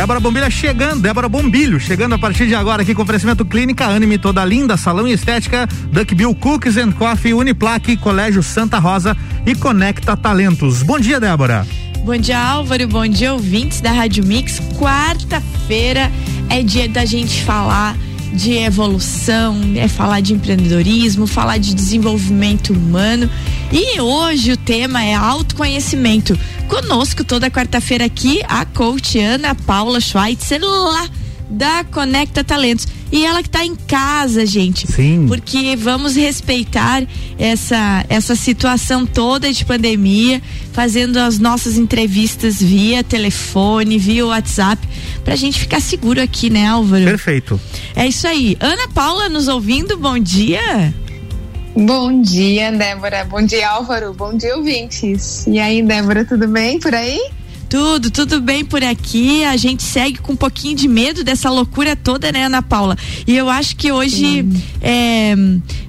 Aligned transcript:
Débora 0.00 0.18
Bombilha 0.18 0.48
chegando, 0.48 1.02
Débora 1.02 1.28
Bombilho 1.28 1.78
chegando 1.78 2.14
a 2.14 2.18
partir 2.18 2.46
de 2.46 2.54
agora 2.54 2.80
aqui 2.80 2.94
com 2.94 3.02
oferecimento 3.02 3.44
Clínica 3.44 3.84
Anime 3.84 4.16
Toda 4.16 4.42
Linda, 4.46 4.74
Salão 4.78 5.06
e 5.06 5.12
Estética, 5.12 5.68
Duckbill 5.92 6.34
Cookies 6.36 6.78
and 6.78 6.92
Coffee, 6.92 7.34
Uniplaque, 7.34 7.98
Colégio 7.98 8.42
Santa 8.42 8.78
Rosa 8.78 9.14
e 9.44 9.54
Conecta 9.54 10.16
Talentos. 10.16 10.82
Bom 10.82 10.98
dia, 10.98 11.20
Débora. 11.20 11.66
Bom 12.02 12.16
dia, 12.16 12.38
Álvaro. 12.38 12.88
Bom 12.88 13.06
dia, 13.06 13.34
ouvintes 13.34 13.82
da 13.82 13.92
Rádio 13.92 14.24
Mix. 14.24 14.58
Quarta-feira 14.78 16.10
é 16.48 16.62
dia 16.62 16.88
da 16.88 17.04
gente 17.04 17.44
falar 17.44 17.94
de 18.32 18.52
evolução, 18.52 19.60
é 19.76 19.88
falar 19.88 20.20
de 20.20 20.32
empreendedorismo, 20.32 21.26
falar 21.26 21.58
de 21.58 21.74
desenvolvimento 21.74 22.72
humano. 22.72 23.28
E 23.72 24.00
hoje 24.00 24.52
o 24.52 24.56
tema 24.56 25.04
é 25.04 25.14
autoconhecimento. 25.14 26.38
Conosco 26.68 27.24
toda 27.24 27.50
quarta-feira 27.50 28.04
aqui 28.04 28.40
a 28.48 28.64
coach 28.64 29.18
Ana 29.18 29.54
Paula 29.54 30.00
Schweitzer 30.00 30.60
lá 30.62 31.08
da 31.48 31.84
Conecta 31.84 32.44
Talentos. 32.44 32.86
E 33.12 33.24
ela 33.24 33.42
que 33.42 33.48
está 33.48 33.64
em 33.64 33.74
casa, 33.74 34.46
gente. 34.46 34.86
Sim. 34.86 35.26
Porque 35.26 35.74
vamos 35.76 36.14
respeitar 36.14 37.02
essa, 37.38 38.04
essa 38.08 38.36
situação 38.36 39.04
toda 39.04 39.52
de 39.52 39.64
pandemia, 39.64 40.40
fazendo 40.72 41.16
as 41.18 41.38
nossas 41.38 41.76
entrevistas 41.76 42.62
via 42.62 43.02
telefone, 43.02 43.98
via 43.98 44.26
WhatsApp, 44.26 44.86
pra 45.24 45.34
gente 45.34 45.58
ficar 45.58 45.80
seguro 45.80 46.20
aqui, 46.20 46.50
né, 46.50 46.66
Álvaro? 46.66 47.04
Perfeito. 47.04 47.60
É 47.96 48.06
isso 48.06 48.26
aí. 48.28 48.56
Ana 48.60 48.86
Paula 48.88 49.28
nos 49.28 49.48
ouvindo, 49.48 49.96
bom 49.96 50.18
dia. 50.18 50.94
Bom 51.76 52.20
dia, 52.20 52.72
Débora. 52.72 53.24
Bom 53.24 53.42
dia, 53.42 53.68
Álvaro. 53.70 54.12
Bom 54.12 54.36
dia, 54.36 54.56
ouvintes. 54.56 55.46
E 55.46 55.58
aí, 55.58 55.82
Débora, 55.82 56.24
tudo 56.24 56.46
bem 56.48 56.78
por 56.78 56.94
aí? 56.94 57.20
Tudo, 57.70 58.10
tudo 58.10 58.40
bem 58.40 58.64
por 58.64 58.82
aqui. 58.82 59.44
A 59.44 59.56
gente 59.56 59.84
segue 59.84 60.18
com 60.18 60.32
um 60.32 60.36
pouquinho 60.36 60.74
de 60.74 60.88
medo 60.88 61.22
dessa 61.22 61.48
loucura 61.48 61.94
toda, 61.94 62.32
né, 62.32 62.46
Ana 62.46 62.60
Paula? 62.60 62.98
E 63.24 63.36
eu 63.36 63.48
acho 63.48 63.76
que 63.76 63.92
hoje 63.92 64.44
é, 64.82 65.36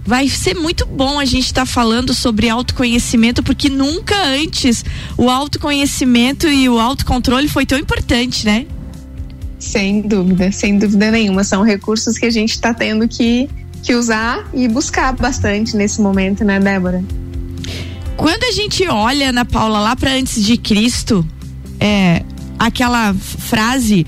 vai 0.06 0.30
ser 0.30 0.56
muito 0.56 0.86
bom 0.86 1.20
a 1.20 1.26
gente 1.26 1.48
estar 1.48 1.62
tá 1.62 1.66
falando 1.66 2.14
sobre 2.14 2.48
autoconhecimento, 2.48 3.42
porque 3.42 3.68
nunca 3.68 4.16
antes 4.16 4.86
o 5.18 5.28
autoconhecimento 5.28 6.48
e 6.48 6.70
o 6.70 6.80
autocontrole 6.80 7.48
foi 7.48 7.66
tão 7.66 7.80
importante, 7.80 8.46
né? 8.46 8.68
Sem 9.58 10.02
dúvida, 10.02 10.52
sem 10.52 10.78
dúvida 10.78 11.10
nenhuma. 11.10 11.44
São 11.44 11.64
recursos 11.64 12.16
que 12.16 12.28
a 12.28 12.32
gente 12.32 12.52
está 12.52 12.76
tendo 12.76 13.08
que, 13.08 13.50
que 13.82 13.96
usar 13.96 14.48
e 14.54 14.68
buscar 14.68 15.14
bastante 15.14 15.76
nesse 15.76 16.00
momento, 16.00 16.44
né, 16.44 16.60
Débora? 16.60 17.04
Quando 18.16 18.44
a 18.44 18.52
gente 18.52 18.88
olha, 18.88 19.30
Ana 19.30 19.46
Paula, 19.46 19.80
lá 19.80 19.96
para 19.96 20.14
antes 20.14 20.46
de 20.46 20.58
Cristo, 20.58 21.26
é, 21.82 22.24
aquela 22.60 23.14
frase 23.14 24.06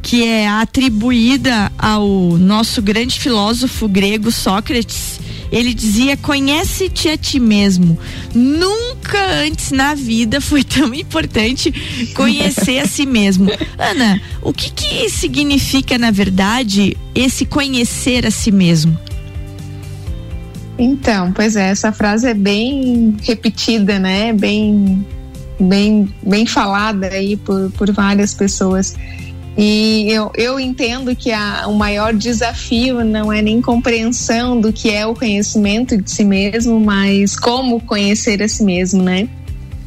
que 0.00 0.22
é 0.22 0.46
atribuída 0.46 1.72
ao 1.78 2.06
nosso 2.38 2.80
grande 2.80 3.18
filósofo 3.18 3.88
grego 3.88 4.30
Sócrates. 4.30 5.18
Ele 5.50 5.72
dizia: 5.72 6.16
Conhece-te 6.16 7.08
a 7.08 7.16
ti 7.16 7.40
mesmo. 7.40 7.98
Nunca 8.34 9.18
antes 9.44 9.72
na 9.72 9.94
vida 9.94 10.40
foi 10.40 10.62
tão 10.64 10.94
importante 10.94 11.72
conhecer 12.14 12.78
a 12.80 12.86
si 12.86 13.06
mesmo. 13.06 13.50
Ana, 13.78 14.20
o 14.42 14.52
que, 14.52 14.70
que 14.70 15.08
significa, 15.08 15.98
na 15.98 16.10
verdade, 16.10 16.96
esse 17.14 17.44
conhecer 17.44 18.26
a 18.26 18.30
si 18.30 18.52
mesmo? 18.52 18.96
Então, 20.78 21.32
pois 21.32 21.56
é, 21.56 21.70
essa 21.70 21.92
frase 21.92 22.28
é 22.28 22.34
bem 22.34 23.16
repetida, 23.22 23.98
né? 23.98 24.32
Bem 24.32 25.06
bem, 25.58 26.12
bem 26.22 26.46
falada 26.46 27.06
aí 27.08 27.36
por, 27.36 27.70
por 27.72 27.92
várias 27.92 28.34
pessoas. 28.34 28.94
E 29.56 30.06
eu, 30.08 30.32
eu 30.34 30.58
entendo 30.58 31.14
que 31.14 31.30
a, 31.30 31.66
o 31.68 31.74
maior 31.74 32.12
desafio 32.12 33.04
não 33.04 33.32
é 33.32 33.40
nem 33.40 33.62
compreensão 33.62 34.60
do 34.60 34.72
que 34.72 34.90
é 34.90 35.06
o 35.06 35.14
conhecimento 35.14 35.96
de 35.96 36.10
si 36.10 36.24
mesmo, 36.24 36.80
mas 36.80 37.38
como 37.38 37.80
conhecer 37.80 38.42
a 38.42 38.48
si 38.48 38.64
mesmo, 38.64 39.02
né? 39.02 39.28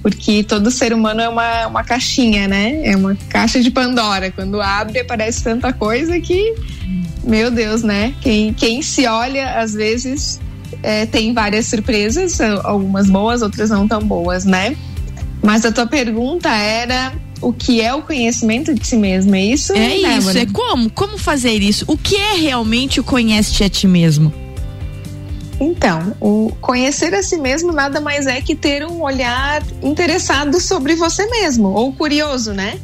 Porque 0.01 0.41
todo 0.41 0.71
ser 0.71 0.93
humano 0.93 1.19
é 1.19 1.27
uma, 1.27 1.67
uma 1.67 1.83
caixinha, 1.83 2.47
né? 2.47 2.81
É 2.85 2.95
uma 2.95 3.17
caixa 3.27 3.61
de 3.61 3.69
Pandora. 3.69 4.31
Quando 4.31 4.61
abre, 4.61 4.99
aparece 4.99 5.43
tanta 5.43 5.73
coisa 5.73 6.17
que, 6.21 6.55
meu 7.25 7.51
Deus, 7.51 7.83
né? 7.83 8.13
Quem, 8.21 8.53
quem 8.53 8.81
se 8.81 9.05
olha, 9.05 9.59
às 9.59 9.73
vezes, 9.73 10.39
é, 10.81 11.05
tem 11.05 11.33
várias 11.33 11.65
surpresas, 11.65 12.39
algumas 12.39 13.09
boas, 13.09 13.41
outras 13.41 13.69
não 13.69 13.85
tão 13.85 13.99
boas, 13.99 14.45
né? 14.45 14.77
Mas 15.47 15.63
a 15.63 15.71
tua 15.71 15.87
pergunta 15.87 16.49
era 16.49 17.13
o 17.39 17.53
que 17.53 17.79
é 17.79 17.93
o 17.93 18.01
conhecimento 18.01 18.73
de 18.75 18.85
si 18.85 18.97
mesmo, 18.97 19.33
é 19.33 19.45
isso? 19.45 19.71
É 19.71 19.95
Débora? 19.95 20.17
isso, 20.17 20.37
é 20.37 20.45
como? 20.45 20.89
Como 20.89 21.17
fazer 21.17 21.63
isso? 21.63 21.85
O 21.87 21.97
que 21.97 22.17
é 22.17 22.33
realmente 22.33 22.99
o 22.99 23.03
conhece 23.03 23.63
a 23.63 23.69
ti 23.69 23.87
mesmo? 23.87 24.33
Então, 25.57 26.13
o 26.19 26.51
conhecer 26.59 27.15
a 27.15 27.23
si 27.23 27.37
mesmo 27.37 27.71
nada 27.71 28.01
mais 28.01 28.27
é 28.27 28.41
que 28.41 28.55
ter 28.55 28.85
um 28.85 29.01
olhar 29.01 29.63
interessado 29.81 30.59
sobre 30.59 30.95
você 30.95 31.25
mesmo, 31.27 31.69
ou 31.69 31.93
curioso, 31.93 32.51
né? 32.51 32.77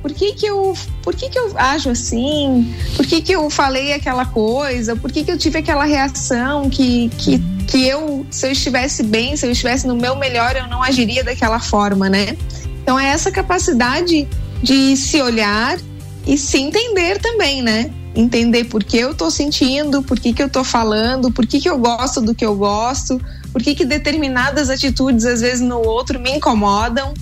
Por 0.00 0.12
que 0.12 0.32
que 0.32 0.46
eu, 0.46 0.74
por 1.02 1.14
que 1.14 1.28
que 1.28 1.38
eu 1.38 1.52
ajo 1.56 1.90
assim? 1.90 2.74
Por 2.96 3.04
que 3.06 3.20
que 3.20 3.32
eu 3.32 3.50
falei 3.50 3.92
aquela 3.92 4.24
coisa? 4.24 4.94
Por 4.94 5.10
que 5.10 5.24
que 5.24 5.30
eu 5.30 5.38
tive 5.38 5.58
aquela 5.58 5.84
reação 5.84 6.70
que, 6.70 7.08
que 7.18 7.38
que 7.68 7.86
eu, 7.86 8.26
se 8.30 8.46
eu 8.46 8.52
estivesse 8.52 9.02
bem, 9.02 9.36
se 9.36 9.46
eu 9.46 9.52
estivesse 9.52 9.86
no 9.86 9.94
meu 9.94 10.16
melhor, 10.16 10.56
eu 10.56 10.66
não 10.68 10.82
agiria 10.82 11.22
daquela 11.22 11.60
forma, 11.60 12.08
né? 12.08 12.36
Então 12.82 12.98
é 12.98 13.08
essa 13.08 13.30
capacidade 13.30 14.26
de 14.62 14.96
se 14.96 15.20
olhar 15.20 15.78
e 16.26 16.38
se 16.38 16.58
entender 16.58 17.18
também, 17.18 17.60
né? 17.62 17.90
Entender 18.14 18.64
por 18.64 18.82
que 18.82 18.96
eu 18.96 19.14
tô 19.14 19.30
sentindo, 19.30 20.02
por 20.02 20.18
que, 20.18 20.32
que 20.32 20.42
eu 20.42 20.48
tô 20.48 20.64
falando, 20.64 21.30
por 21.30 21.46
que, 21.46 21.60
que 21.60 21.68
eu 21.68 21.78
gosto 21.78 22.22
do 22.22 22.34
que 22.34 22.44
eu 22.44 22.56
gosto, 22.56 23.20
por 23.52 23.62
que, 23.62 23.74
que 23.74 23.84
determinadas 23.84 24.70
atitudes, 24.70 25.26
às 25.26 25.42
vezes, 25.42 25.60
no 25.60 25.78
outro 25.78 26.18
me 26.18 26.30
incomodam, 26.30 27.12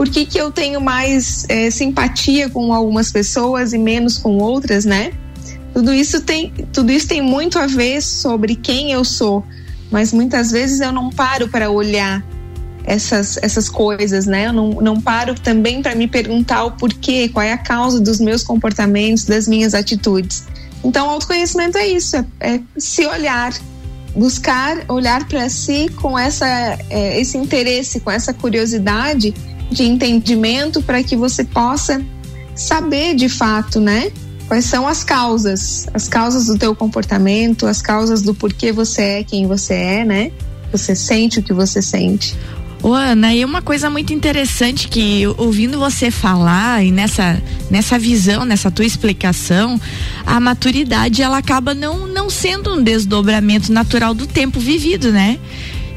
por 0.00 0.08
que, 0.08 0.24
que 0.24 0.40
eu 0.40 0.50
tenho 0.50 0.80
mais 0.80 1.44
é, 1.50 1.70
simpatia 1.70 2.48
com 2.48 2.72
algumas 2.72 3.12
pessoas 3.12 3.74
e 3.74 3.78
menos 3.78 4.16
com 4.16 4.38
outras, 4.38 4.86
né? 4.86 5.12
Tudo 5.74 5.92
isso 5.92 6.22
tem, 6.22 6.54
tudo 6.72 6.90
isso 6.90 7.06
tem 7.06 7.20
muito 7.20 7.58
a 7.58 7.66
ver 7.66 8.00
sobre 8.00 8.56
quem 8.56 8.92
eu 8.92 9.04
sou 9.04 9.44
mas 9.90 10.10
muitas 10.10 10.50
vezes 10.52 10.80
eu 10.80 10.90
não 10.90 11.10
paro 11.10 11.48
para 11.48 11.70
olhar 11.70 12.24
essas, 12.82 13.36
essas 13.42 13.68
coisas, 13.68 14.24
né? 14.24 14.46
Eu 14.46 14.54
não, 14.54 14.70
não 14.80 14.98
paro 14.98 15.34
também 15.34 15.82
para 15.82 15.94
me 15.94 16.08
perguntar 16.08 16.64
o 16.64 16.70
porquê, 16.70 17.28
qual 17.28 17.44
é 17.44 17.52
a 17.52 17.58
causa 17.58 18.00
dos 18.00 18.18
meus 18.20 18.42
comportamentos, 18.42 19.24
das 19.24 19.46
minhas 19.46 19.74
atitudes. 19.74 20.44
Então, 20.82 21.10
autoconhecimento 21.10 21.76
é 21.76 21.86
isso, 21.88 22.16
é, 22.16 22.24
é 22.40 22.60
se 22.78 23.06
olhar, 23.06 23.52
buscar 24.16 24.82
olhar 24.88 25.28
para 25.28 25.46
si 25.50 25.90
com 26.00 26.18
essa, 26.18 26.46
é, 26.88 27.20
esse 27.20 27.36
interesse, 27.36 28.00
com 28.00 28.10
essa 28.10 28.32
curiosidade 28.32 29.34
de 29.70 29.84
entendimento 29.84 30.82
para 30.82 31.02
que 31.02 31.16
você 31.16 31.44
possa 31.44 32.04
saber 32.54 33.14
de 33.14 33.28
fato, 33.28 33.80
né? 33.80 34.10
Quais 34.48 34.64
são 34.64 34.86
as 34.88 35.04
causas? 35.04 35.86
As 35.94 36.08
causas 36.08 36.46
do 36.46 36.58
teu 36.58 36.74
comportamento, 36.74 37.66
as 37.66 37.80
causas 37.80 38.20
do 38.20 38.34
porquê 38.34 38.72
você 38.72 39.02
é 39.02 39.24
quem 39.24 39.46
você 39.46 39.74
é, 39.74 40.04
né? 40.04 40.32
Você 40.72 40.94
sente 40.94 41.38
o 41.38 41.42
que 41.42 41.52
você 41.52 41.80
sente. 41.80 42.36
Ô, 42.82 42.94
Ana, 42.94 43.34
e 43.34 43.44
uma 43.44 43.60
coisa 43.60 43.90
muito 43.90 44.12
interessante 44.14 44.88
que 44.88 45.26
ouvindo 45.36 45.78
você 45.78 46.10
falar 46.10 46.82
e 46.82 46.90
nessa, 46.90 47.40
nessa 47.70 47.98
visão, 47.98 48.46
nessa 48.46 48.70
tua 48.70 48.86
explicação, 48.86 49.78
a 50.24 50.40
maturidade 50.40 51.20
ela 51.20 51.36
acaba 51.36 51.74
não, 51.74 52.06
não 52.06 52.30
sendo 52.30 52.74
um 52.74 52.82
desdobramento 52.82 53.70
natural 53.70 54.14
do 54.14 54.26
tempo 54.26 54.58
vivido, 54.58 55.12
né? 55.12 55.38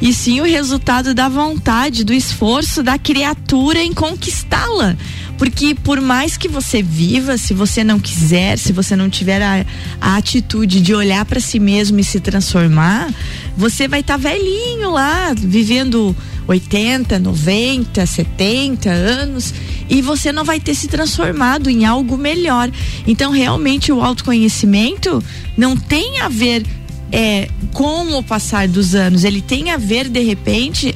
E 0.03 0.11
sim 0.13 0.41
o 0.41 0.43
resultado 0.43 1.13
da 1.13 1.29
vontade, 1.29 2.03
do 2.03 2.13
esforço 2.13 2.83
da 2.83 2.97
criatura 2.97 3.81
em 3.81 3.93
conquistá-la. 3.93 4.97
Porque 5.37 5.73
por 5.73 6.01
mais 6.01 6.35
que 6.35 6.49
você 6.49 6.83
viva, 6.83 7.37
se 7.37 7.53
você 7.53 7.85
não 7.85 7.97
quiser, 7.97 8.57
se 8.57 8.73
você 8.73 8.97
não 8.97 9.09
tiver 9.09 9.41
a, 9.41 9.65
a 10.01 10.17
atitude 10.17 10.81
de 10.81 10.93
olhar 10.93 11.23
para 11.23 11.39
si 11.39 11.57
mesmo 11.57 12.01
e 12.01 12.03
se 12.03 12.19
transformar, 12.19 13.13
você 13.55 13.87
vai 13.87 14.01
estar 14.01 14.15
tá 14.15 14.29
velhinho 14.29 14.91
lá, 14.91 15.33
vivendo 15.33 16.13
80, 16.49 17.17
90, 17.17 18.05
70 18.05 18.89
anos 18.89 19.53
e 19.89 20.01
você 20.01 20.33
não 20.33 20.43
vai 20.43 20.59
ter 20.59 20.75
se 20.75 20.89
transformado 20.89 21.69
em 21.69 21.85
algo 21.85 22.17
melhor. 22.17 22.69
Então, 23.07 23.31
realmente, 23.31 23.89
o 23.89 24.01
autoconhecimento 24.01 25.23
não 25.55 25.77
tem 25.77 26.19
a 26.19 26.27
ver 26.27 26.65
é, 27.13 27.47
com 27.71 28.17
o 28.17 28.23
passar 28.23 28.67
dos 28.67 28.95
anos, 28.95 29.23
ele 29.23 29.39
tem 29.39 29.69
a 29.69 29.77
ver, 29.77 30.09
de 30.09 30.21
repente, 30.21 30.95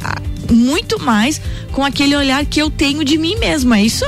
muito 0.52 1.00
mais 1.00 1.40
com 1.72 1.86
aquele 1.86 2.16
olhar 2.16 2.44
que 2.44 2.60
eu 2.60 2.72
tenho 2.72 3.06
de 3.06 3.20
mim 3.20 3.36
mesmo, 3.36 3.72
é 3.76 3.84
isso? 3.84 4.04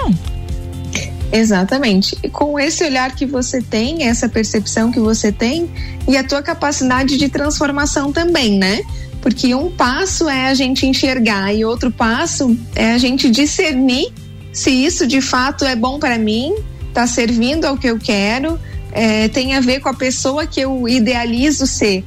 Exatamente. 1.31 2.17
E 2.23 2.29
com 2.29 2.59
esse 2.59 2.83
olhar 2.83 3.15
que 3.15 3.27
você 3.27 3.61
tem, 3.61 4.07
essa 4.07 4.27
percepção 4.27 4.91
que 4.91 4.99
você 4.99 5.31
tem 5.31 5.69
e 6.07 6.17
a 6.17 6.23
tua 6.23 6.41
capacidade 6.41 7.15
de 7.15 7.29
transformação 7.29 8.11
também, 8.11 8.57
né? 8.57 8.81
Porque 9.21 9.53
um 9.53 9.69
passo 9.69 10.27
é 10.27 10.47
a 10.47 10.53
gente 10.55 10.87
enxergar 10.87 11.53
e 11.53 11.63
outro 11.63 11.91
passo 11.91 12.57
é 12.75 12.93
a 12.93 12.97
gente 12.97 13.29
discernir 13.29 14.11
se 14.51 14.71
isso 14.71 15.05
de 15.05 15.21
fato 15.21 15.63
é 15.63 15.75
bom 15.75 15.99
para 15.99 16.17
mim, 16.17 16.55
está 16.87 17.05
servindo 17.05 17.65
ao 17.65 17.77
que 17.77 17.87
eu 17.87 17.99
quero, 17.99 18.59
é, 18.91 19.27
tem 19.27 19.55
a 19.55 19.61
ver 19.61 19.79
com 19.79 19.89
a 19.89 19.93
pessoa 19.93 20.45
que 20.45 20.59
eu 20.59 20.87
idealizo 20.87 21.65
ser. 21.65 22.03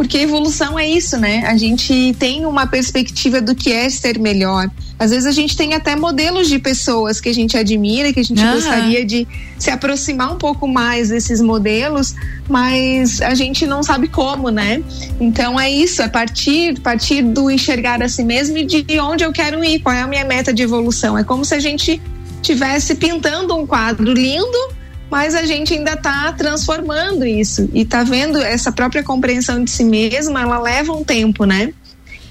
Porque 0.00 0.16
evolução 0.16 0.78
é 0.78 0.88
isso, 0.88 1.18
né? 1.18 1.44
A 1.46 1.58
gente 1.58 2.16
tem 2.18 2.46
uma 2.46 2.66
perspectiva 2.66 3.38
do 3.38 3.54
que 3.54 3.70
é 3.70 3.90
ser 3.90 4.18
melhor. 4.18 4.70
Às 4.98 5.10
vezes 5.10 5.26
a 5.26 5.30
gente 5.30 5.54
tem 5.54 5.74
até 5.74 5.94
modelos 5.94 6.48
de 6.48 6.58
pessoas 6.58 7.20
que 7.20 7.28
a 7.28 7.34
gente 7.34 7.54
admira, 7.54 8.10
que 8.10 8.20
a 8.20 8.22
gente 8.22 8.42
uhum. 8.42 8.54
gostaria 8.54 9.04
de 9.04 9.28
se 9.58 9.70
aproximar 9.70 10.32
um 10.32 10.38
pouco 10.38 10.66
mais 10.66 11.10
desses 11.10 11.42
modelos, 11.42 12.14
mas 12.48 13.20
a 13.20 13.34
gente 13.34 13.66
não 13.66 13.82
sabe 13.82 14.08
como, 14.08 14.48
né? 14.48 14.82
Então 15.20 15.60
é 15.60 15.70
isso, 15.70 16.00
é 16.00 16.08
partir, 16.08 16.80
partir 16.80 17.22
do 17.22 17.50
enxergar 17.50 18.02
a 18.02 18.08
si 18.08 18.24
mesmo 18.24 18.56
e 18.56 18.64
de 18.64 19.00
onde 19.00 19.22
eu 19.22 19.32
quero 19.32 19.62
ir, 19.62 19.80
qual 19.80 19.94
é 19.94 20.00
a 20.00 20.06
minha 20.06 20.24
meta 20.24 20.50
de 20.50 20.62
evolução. 20.62 21.18
É 21.18 21.24
como 21.24 21.44
se 21.44 21.54
a 21.54 21.60
gente 21.60 22.00
tivesse 22.40 22.94
pintando 22.94 23.54
um 23.54 23.66
quadro 23.66 24.10
lindo 24.14 24.79
mas 25.10 25.34
a 25.34 25.44
gente 25.44 25.74
ainda 25.74 25.92
está 25.92 26.32
transformando 26.32 27.26
isso 27.26 27.68
e 27.74 27.82
está 27.82 28.04
vendo 28.04 28.40
essa 28.40 28.70
própria 28.70 29.02
compreensão 29.02 29.62
de 29.64 29.70
si 29.70 29.84
mesma, 29.84 30.42
ela 30.42 30.58
leva 30.58 30.92
um 30.92 31.02
tempo, 31.02 31.44
né? 31.44 31.72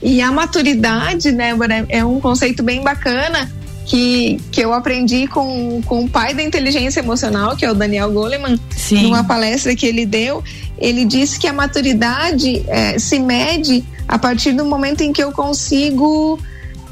E 0.01 0.21
a 0.21 0.31
maturidade, 0.31 1.31
né, 1.31 1.53
é 1.89 2.05
um 2.05 2.21
conceito 2.21 2.63
bem 2.63 2.81
bacana 2.81 3.51
que, 3.85 4.39
que 4.51 4.61
eu 4.61 4.71
aprendi 4.71 5.27
com, 5.27 5.81
com 5.85 6.05
o 6.05 6.09
pai 6.09 6.33
da 6.33 6.43
inteligência 6.43 6.99
emocional, 6.99 7.57
que 7.57 7.65
é 7.65 7.71
o 7.71 7.73
Daniel 7.73 8.11
Goleman, 8.11 8.57
Sim. 8.69 9.03
numa 9.03 9.23
palestra 9.23 9.75
que 9.75 9.85
ele 9.85 10.05
deu. 10.05 10.43
Ele 10.77 11.03
disse 11.03 11.39
que 11.39 11.47
a 11.47 11.53
maturidade 11.53 12.63
é, 12.67 12.97
se 12.99 13.19
mede 13.19 13.83
a 14.07 14.17
partir 14.17 14.53
do 14.53 14.63
momento 14.63 15.01
em 15.01 15.11
que 15.11 15.21
eu 15.21 15.31
consigo 15.31 16.39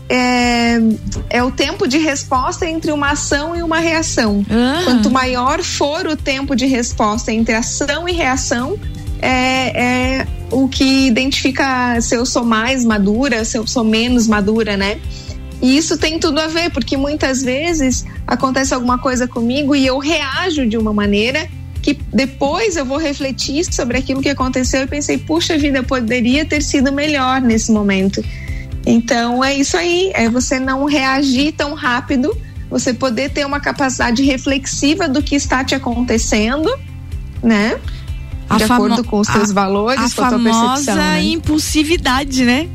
é, 0.10 0.78
é 1.30 1.44
o 1.44 1.52
tempo 1.52 1.88
de 1.88 1.98
resposta 1.98 2.66
entre 2.66 2.92
uma 2.92 3.12
ação 3.12 3.56
e 3.56 3.62
uma 3.62 3.80
reação. 3.80 4.46
Ah. 4.50 4.82
Quanto 4.84 5.10
maior 5.10 5.62
for 5.62 6.08
o 6.08 6.16
tempo 6.16 6.56
de 6.56 6.66
resposta 6.66 7.32
entre 7.32 7.54
ação 7.54 8.08
e 8.08 8.14
reação, 8.14 8.80
é, 9.22 10.20
é 10.20 10.28
o 10.52 10.68
que 10.68 11.08
identifica 11.08 12.00
se 12.02 12.16
eu 12.16 12.26
sou 12.26 12.46
mais 12.46 12.86
madura, 12.86 13.44
se 13.44 13.58
eu 13.58 13.68
sou 13.68 13.84
menos 13.84 14.28
madura, 14.28 14.78
né? 14.78 15.00
E 15.62 15.76
isso 15.76 15.98
tem 15.98 16.20
tudo 16.20 16.40
a 16.40 16.48
ver, 16.48 16.70
porque 16.72 16.96
muitas 16.96 17.42
vezes 17.42 18.06
acontece 18.26 18.74
alguma 18.74 19.00
coisa 19.00 19.28
comigo 19.28 19.76
e 19.76 19.86
eu 19.86 19.98
reajo 19.98 20.68
de 20.68 20.78
uma 20.78 20.94
maneira 20.94 21.50
que 21.82 21.98
depois 22.14 22.76
eu 22.76 22.86
vou 22.86 22.98
refletir 22.98 23.66
sobre 23.74 23.98
aquilo 23.98 24.22
que 24.22 24.30
aconteceu 24.30 24.84
e 24.84 24.88
pensei, 24.88 25.18
puxa 25.18 25.58
vida, 25.58 25.82
poderia 25.82 26.46
ter 26.46 26.62
sido 26.62 26.92
melhor 26.92 27.42
nesse 27.42 27.72
momento. 27.72 28.24
Então 28.90 29.44
é 29.44 29.54
isso 29.54 29.76
aí, 29.76 30.12
é 30.16 30.30
você 30.30 30.62
não 30.62 30.86
reagir 30.86 31.52
tão 31.52 31.74
rápido, 31.74 32.34
você 32.70 32.94
poder 32.94 33.30
ter 33.32 33.46
uma 33.46 33.60
capacidade 33.60 34.24
reflexiva 34.24 35.10
do 35.10 35.22
que 35.22 35.36
está 35.36 35.62
te 35.62 35.76
acontecendo, 35.76 36.74
né? 37.44 37.78
A 38.50 38.56
de 38.56 38.64
acordo 38.64 39.04
com 39.04 39.20
os 39.20 39.28
seus 39.28 39.52
a, 39.52 39.54
valores, 39.54 40.14
a 40.14 40.16
com 40.16 40.24
a 40.24 40.30
tua 40.30 40.40
percepção. 40.40 40.96
Né? 40.96 41.22
impulsividade, 41.22 42.46
né? 42.46 42.70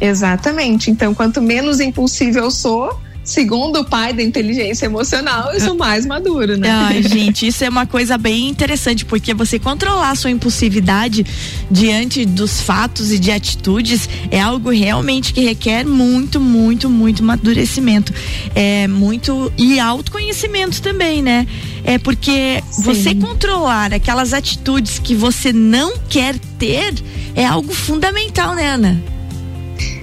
Exatamente. 0.00 0.90
Então, 0.90 1.14
quanto 1.14 1.40
menos 1.40 1.78
impulsivo 1.78 2.38
eu 2.38 2.50
sou, 2.50 3.00
segundo 3.26 3.80
o 3.80 3.84
pai 3.84 4.12
da 4.12 4.22
inteligência 4.22 4.86
emocional, 4.86 5.52
eu 5.52 5.60
sou 5.60 5.76
mais 5.76 6.06
maduro, 6.06 6.56
né? 6.56 6.70
Ai, 6.70 7.02
gente, 7.04 7.48
isso 7.48 7.64
é 7.64 7.68
uma 7.68 7.84
coisa 7.84 8.16
bem 8.16 8.48
interessante, 8.48 9.04
porque 9.04 9.34
você 9.34 9.58
controlar 9.58 10.12
a 10.12 10.14
sua 10.14 10.30
impulsividade 10.30 11.26
diante 11.68 12.24
dos 12.24 12.60
fatos 12.60 13.10
e 13.10 13.18
de 13.18 13.32
atitudes 13.32 14.08
é 14.30 14.40
algo 14.40 14.70
realmente 14.70 15.34
que 15.34 15.40
requer 15.40 15.84
muito, 15.84 16.40
muito, 16.40 16.88
muito 16.88 17.22
amadurecimento. 17.22 18.14
É 18.54 18.86
muito. 18.86 19.52
E 19.58 19.80
autoconhecimento 19.80 20.80
também, 20.80 21.20
né? 21.20 21.48
É 21.82 21.98
porque 21.98 22.62
Sim. 22.70 22.82
você 22.82 23.14
controlar 23.14 23.92
aquelas 23.92 24.32
atitudes 24.32 25.00
que 25.00 25.16
você 25.16 25.52
não 25.52 25.98
quer 26.08 26.38
ter 26.58 26.94
é 27.34 27.44
algo 27.44 27.74
fundamental, 27.74 28.54
né, 28.54 28.68
Ana? 28.68 29.15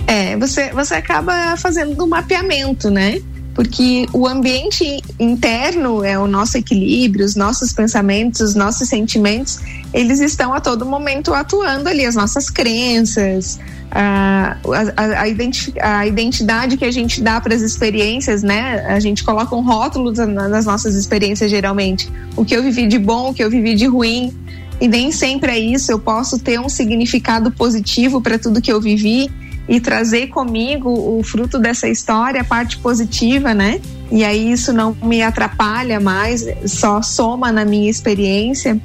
É, 0.07 0.35
você, 0.37 0.71
você 0.71 0.95
acaba 0.95 1.55
fazendo 1.57 2.03
um 2.03 2.07
mapeamento, 2.07 2.89
né? 2.89 3.21
Porque 3.55 4.07
o 4.11 4.27
ambiente 4.27 4.99
interno 5.19 6.03
é 6.03 6.17
o 6.17 6.27
nosso 6.27 6.57
equilíbrio, 6.57 7.23
os 7.23 7.35
nossos 7.35 7.71
pensamentos, 7.71 8.41
os 8.41 8.55
nossos 8.55 8.89
sentimentos, 8.89 9.59
eles 9.93 10.19
estão 10.19 10.53
a 10.53 10.59
todo 10.59 10.85
momento 10.85 11.33
atuando 11.33 11.87
ali, 11.87 12.03
as 12.03 12.15
nossas 12.15 12.49
crenças, 12.49 13.59
a, 13.91 14.57
a, 14.65 15.03
a, 15.03 15.99
a 15.99 16.07
identidade 16.07 16.77
que 16.77 16.85
a 16.85 16.91
gente 16.91 17.21
dá 17.21 17.39
para 17.39 17.53
as 17.53 17.61
experiências, 17.61 18.41
né? 18.41 18.83
A 18.87 18.99
gente 18.99 19.23
coloca 19.23 19.55
um 19.55 19.61
rótulo 19.61 20.11
nas 20.11 20.65
nossas 20.65 20.95
experiências, 20.95 21.51
geralmente. 21.51 22.11
O 22.35 22.43
que 22.43 22.55
eu 22.55 22.63
vivi 22.63 22.87
de 22.87 22.97
bom, 22.97 23.29
o 23.29 23.33
que 23.35 23.43
eu 23.43 23.51
vivi 23.51 23.75
de 23.75 23.85
ruim. 23.85 24.33
E 24.81 24.87
nem 24.87 25.11
sempre 25.11 25.51
é 25.51 25.59
isso. 25.59 25.91
Eu 25.91 25.99
posso 25.99 26.39
ter 26.39 26.59
um 26.59 26.67
significado 26.67 27.51
positivo 27.51 28.19
para 28.19 28.39
tudo 28.39 28.59
que 28.59 28.71
eu 28.71 28.81
vivi 28.81 29.29
e 29.67 29.79
trazer 29.79 30.27
comigo 30.27 30.89
o 30.89 31.23
fruto 31.23 31.57
dessa 31.57 31.87
história, 31.87 32.41
a 32.41 32.43
parte 32.43 32.77
positiva, 32.77 33.53
né? 33.53 33.79
E 34.11 34.23
aí 34.23 34.51
isso 34.51 34.73
não 34.73 34.95
me 35.01 35.21
atrapalha 35.21 35.99
mais, 35.99 36.45
só 36.65 37.01
soma 37.01 37.51
na 37.51 37.63
minha 37.63 37.89
experiência. 37.89 38.79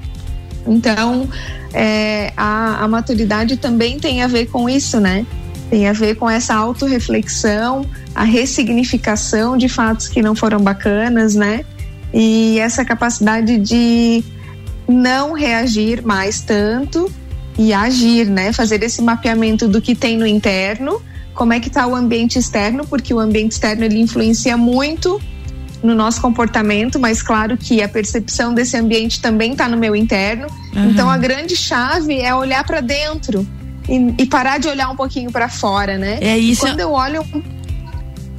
Então, 0.67 1.29
é, 1.73 2.33
a, 2.37 2.85
a 2.85 2.89
maturidade 2.89 3.57
também 3.57 3.99
tem 3.99 4.23
a 4.23 4.27
ver 4.27 4.47
com 4.47 4.69
isso, 4.69 5.01
né? 5.01 5.27
Tem 5.69 5.89
a 5.89 5.93
ver 5.93 6.15
com 6.15 6.31
essa 6.31 6.55
autorreflexão, 6.55 7.85
a 8.15 8.25
ressignificação 8.25 9.57
de 9.57 9.69
fatos 9.69 10.09
que 10.09 10.23
não 10.23 10.35
foram 10.35 10.61
bacanas, 10.61 11.35
né? 11.35 11.65
E 12.15 12.59
essa 12.59 12.85
capacidade 12.85 13.59
de 13.59 14.25
não 14.89 15.35
reagir 15.35 16.03
mais 16.03 16.41
tanto 16.41 17.13
e 17.59 17.73
agir, 17.73 18.27
né? 18.27 18.53
Fazer 18.53 18.83
esse 18.83 19.03
mapeamento 19.03 19.67
do 19.67 19.83
que 19.83 19.95
tem 19.95 20.17
no 20.17 20.27
interno, 20.27 21.03
como 21.35 21.53
é 21.53 21.61
que 21.61 21.69
está 21.69 21.87
o 21.87 21.95
ambiente 21.95 22.39
externo, 22.39 22.87
porque 22.87 23.13
o 23.13 23.19
ambiente 23.19 23.53
externo 23.53 23.85
ele 23.85 24.01
influencia 24.01 24.57
muito 24.57 25.21
no 25.83 25.95
nosso 25.95 26.21
comportamento, 26.21 26.99
mas 26.99 27.23
claro 27.23 27.57
que 27.57 27.83
a 27.83 27.89
percepção 27.89 28.53
desse 28.55 28.77
ambiente 28.77 29.21
também 29.21 29.53
está 29.53 29.69
no 29.69 29.77
meu 29.77 29.95
interno. 29.95 30.47
Uhum. 30.75 30.91
Então 30.91 31.11
a 31.11 31.17
grande 31.17 31.55
chave 31.57 32.19
é 32.21 32.35
olhar 32.35 32.65
para 32.65 32.81
dentro 32.81 33.47
e, 33.89 34.15
e, 34.19 34.27
parar 34.27 34.59
de 34.59 34.69
olhar 34.69 34.91
um 34.91 34.97
pouquinho 34.97 35.31
para 35.31 35.49
fora, 35.49 35.97
né? 35.97 36.19
É 36.21 36.37
isso. 36.37 36.67
E 36.67 36.71
quando 36.71 36.81
eu 36.81 36.93
olho 36.93 37.25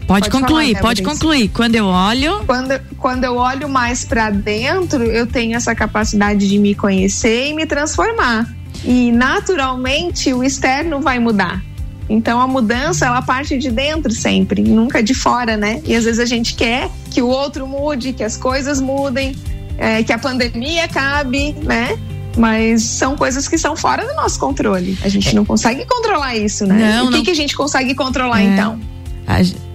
Pode, 0.10 0.28
pode 0.28 0.30
concluir, 0.32 0.74
falar, 0.74 0.82
pode 0.82 1.04
concluir. 1.04 1.50
Quando 1.50 1.76
eu 1.76 1.86
olho. 1.86 2.44
Quando, 2.48 2.82
quando 2.98 3.24
eu 3.26 3.36
olho 3.36 3.70
mais 3.70 4.04
para 4.04 4.32
dentro, 4.32 5.04
eu 5.04 5.28
tenho 5.28 5.56
essa 5.56 5.76
capacidade 5.76 6.50
de 6.50 6.58
me 6.58 6.74
conhecer 6.74 7.50
e 7.50 7.54
me 7.54 7.68
transformar. 7.68 8.48
E 8.84 9.12
naturalmente 9.12 10.34
o 10.34 10.44
externo 10.44 11.02
vai 11.02 11.20
mudar. 11.20 11.64
Então 12.10 12.42
a 12.42 12.48
mudança 12.48 13.06
ela 13.06 13.22
parte 13.22 13.58
de 13.58 13.70
dentro 13.70 14.12
sempre, 14.12 14.64
nunca 14.64 15.04
de 15.04 15.14
fora, 15.14 15.56
né? 15.56 15.82
E 15.86 15.96
às 15.96 16.06
vezes 16.06 16.20
a 16.20 16.26
gente 16.26 16.56
quer 16.56 16.90
que 17.12 17.22
o 17.22 17.28
outro 17.28 17.68
mude, 17.68 18.14
que 18.14 18.24
as 18.24 18.36
coisas 18.36 18.82
mudem, 18.82 19.36
é, 19.78 20.04
que 20.04 20.12
a 20.12 20.18
pandemia 20.18 20.86
acabe, 20.86 21.54
né? 21.64 21.98
Mas 22.36 22.82
são 22.82 23.16
coisas 23.16 23.48
que 23.48 23.58
são 23.58 23.76
fora 23.76 24.08
do 24.08 24.14
nosso 24.16 24.40
controle. 24.40 24.98
A 25.04 25.10
gente 25.10 25.36
não 25.36 25.46
consegue 25.46 25.86
controlar 25.86 26.36
isso, 26.36 26.66
né? 26.66 26.96
Não, 26.96 27.06
o 27.06 27.12
que, 27.12 27.18
não... 27.18 27.24
que 27.24 27.32
a 27.32 27.36
gente 27.36 27.56
consegue 27.56 27.94
controlar 27.94 28.42
é. 28.42 28.46
então? 28.46 28.80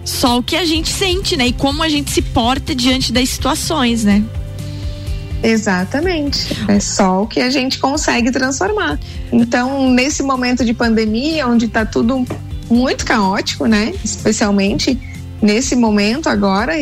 Só 0.04 0.38
o 0.38 0.42
que 0.42 0.56
a 0.56 0.64
gente 0.64 0.88
sente, 0.88 1.36
né? 1.36 1.46
E 1.46 1.52
como 1.52 1.82
a 1.82 1.88
gente 1.88 2.10
se 2.10 2.20
porta 2.20 2.74
diante 2.74 3.12
das 3.12 3.28
situações, 3.28 4.04
né? 4.04 4.22
Exatamente. 5.42 6.64
É 6.68 6.80
só 6.80 7.22
o 7.22 7.26
que 7.26 7.40
a 7.40 7.50
gente 7.50 7.78
consegue 7.78 8.30
transformar. 8.30 8.98
Então, 9.32 9.90
nesse 9.90 10.22
momento 10.22 10.64
de 10.64 10.72
pandemia, 10.72 11.46
onde 11.46 11.66
está 11.66 11.84
tudo 11.84 12.24
muito 12.70 13.04
caótico, 13.04 13.66
né? 13.66 13.92
Especialmente 14.02 14.98
nesse 15.42 15.76
momento 15.76 16.28
agora 16.28 16.72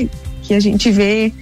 que 0.43 0.55
a 0.55 0.61
gente 0.61 0.91
vê 0.91 1.33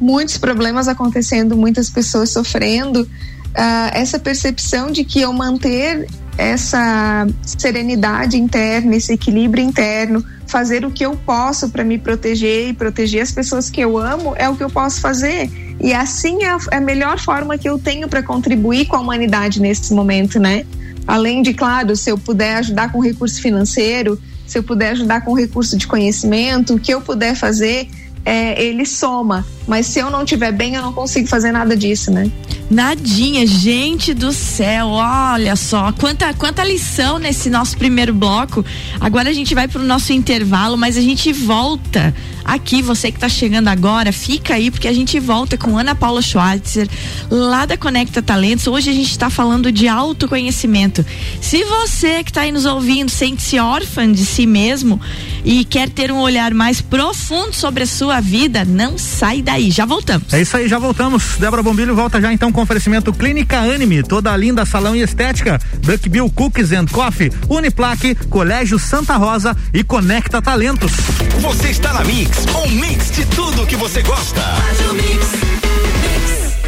muitos 0.00 0.38
problemas 0.38 0.86
acontecendo, 0.88 1.56
muitas 1.56 1.90
pessoas 1.90 2.30
sofrendo, 2.30 3.02
uh, 3.02 3.90
essa 3.92 4.18
percepção 4.18 4.90
de 4.90 5.04
que 5.04 5.20
eu 5.20 5.32
manter 5.32 6.06
essa 6.36 7.26
serenidade 7.42 8.36
interna, 8.36 8.96
esse 8.96 9.12
equilíbrio 9.12 9.62
interno, 9.62 10.24
fazer 10.46 10.84
o 10.84 10.90
que 10.90 11.04
eu 11.04 11.16
posso 11.16 11.70
para 11.70 11.84
me 11.84 11.96
proteger 11.98 12.68
e 12.68 12.72
proteger 12.72 13.22
as 13.22 13.32
pessoas 13.32 13.70
que 13.70 13.80
eu 13.80 13.96
amo 13.96 14.34
é 14.36 14.48
o 14.48 14.56
que 14.56 14.62
eu 14.62 14.70
posso 14.70 15.00
fazer. 15.00 15.48
E 15.80 15.92
assim 15.92 16.42
é 16.42 16.50
a, 16.50 16.58
é 16.72 16.76
a 16.76 16.80
melhor 16.80 17.18
forma 17.18 17.58
que 17.58 17.68
eu 17.68 17.78
tenho 17.78 18.08
para 18.08 18.22
contribuir 18.22 18.86
com 18.86 18.96
a 18.96 19.00
humanidade 19.00 19.60
nesse 19.60 19.92
momento, 19.92 20.38
né? 20.38 20.64
Além 21.06 21.42
de, 21.42 21.52
claro, 21.52 21.94
se 21.96 22.10
eu 22.10 22.16
puder 22.16 22.56
ajudar 22.56 22.90
com 22.90 23.00
recurso 23.00 23.40
financeiro, 23.40 24.18
se 24.46 24.58
eu 24.58 24.62
puder 24.62 24.90
ajudar 24.90 25.22
com 25.22 25.34
recurso 25.34 25.76
de 25.76 25.86
conhecimento, 25.86 26.74
o 26.74 26.78
que 26.78 26.92
eu 26.92 27.00
puder 27.00 27.34
fazer, 27.34 27.88
é, 28.24 28.62
ele 28.62 28.86
soma. 28.86 29.44
Mas 29.66 29.86
se 29.86 29.98
eu 29.98 30.10
não 30.10 30.22
estiver 30.22 30.52
bem, 30.52 30.74
eu 30.74 30.82
não 30.82 30.92
consigo 30.92 31.26
fazer 31.26 31.52
nada 31.52 31.76
disso, 31.76 32.10
né? 32.10 32.30
Nadinha, 32.70 33.46
gente 33.46 34.14
do 34.14 34.32
céu, 34.32 34.88
olha 34.88 35.54
só, 35.54 35.92
quanta, 35.92 36.32
quanta 36.34 36.64
lição 36.64 37.18
nesse 37.18 37.50
nosso 37.50 37.76
primeiro 37.76 38.12
bloco. 38.14 38.64
Agora 38.98 39.28
a 39.28 39.32
gente 39.32 39.54
vai 39.54 39.68
para 39.68 39.80
o 39.80 39.84
nosso 39.84 40.12
intervalo, 40.12 40.76
mas 40.76 40.96
a 40.96 41.00
gente 41.00 41.32
volta 41.32 42.14
aqui, 42.44 42.82
você 42.82 43.10
que 43.10 43.16
está 43.16 43.28
chegando 43.28 43.68
agora, 43.68 44.12
fica 44.12 44.54
aí, 44.54 44.70
porque 44.70 44.88
a 44.88 44.92
gente 44.92 45.18
volta 45.18 45.56
com 45.56 45.78
Ana 45.78 45.94
Paula 45.94 46.20
Schwartzer, 46.20 46.88
lá 47.30 47.64
da 47.64 47.76
Conecta 47.76 48.22
Talentos. 48.22 48.66
Hoje 48.66 48.90
a 48.90 48.92
gente 48.94 49.10
está 49.10 49.30
falando 49.30 49.70
de 49.70 49.86
autoconhecimento. 49.86 51.04
Se 51.40 51.64
você 51.64 52.24
que 52.24 52.30
está 52.30 52.42
aí 52.42 52.52
nos 52.52 52.64
ouvindo 52.64 53.10
sente-se 53.10 53.58
órfã 53.58 54.10
de 54.10 54.24
si 54.24 54.46
mesmo 54.46 55.00
e 55.44 55.64
quer 55.64 55.88
ter 55.88 56.10
um 56.10 56.18
olhar 56.18 56.52
mais 56.54 56.80
profundo 56.80 57.52
sobre 57.52 57.84
a 57.84 57.86
sua 57.86 58.20
vida, 58.20 58.64
não 58.64 58.98
sai 58.98 59.42
daí. 59.42 59.53
Já 59.70 59.84
voltamos. 59.84 60.32
É 60.32 60.40
isso 60.40 60.56
aí, 60.56 60.68
já 60.68 60.78
voltamos. 60.78 61.36
Débora 61.38 61.62
Bombilho 61.62 61.94
volta 61.94 62.20
já 62.20 62.32
então 62.32 62.52
com 62.52 62.62
oferecimento 62.62 63.12
Clínica 63.12 63.58
Anime, 63.58 64.02
toda 64.02 64.36
linda 64.36 64.64
salão 64.64 64.94
e 64.94 65.02
estética, 65.02 65.60
Duck 65.78 66.08
Bill 66.08 66.30
Cookies 66.30 66.72
and 66.72 66.86
Coffee, 66.86 67.32
Uniplaque, 67.48 68.14
Colégio 68.28 68.78
Santa 68.78 69.16
Rosa 69.16 69.56
e 69.72 69.84
Conecta 69.84 70.42
Talentos. 70.42 70.92
Você 71.40 71.70
está 71.70 71.92
na 71.92 72.04
Mix, 72.04 72.46
um 72.64 72.70
mix 72.70 73.10
de 73.10 73.24
tudo 73.26 73.66
que 73.66 73.76
você 73.76 74.02
gosta. 74.02 74.42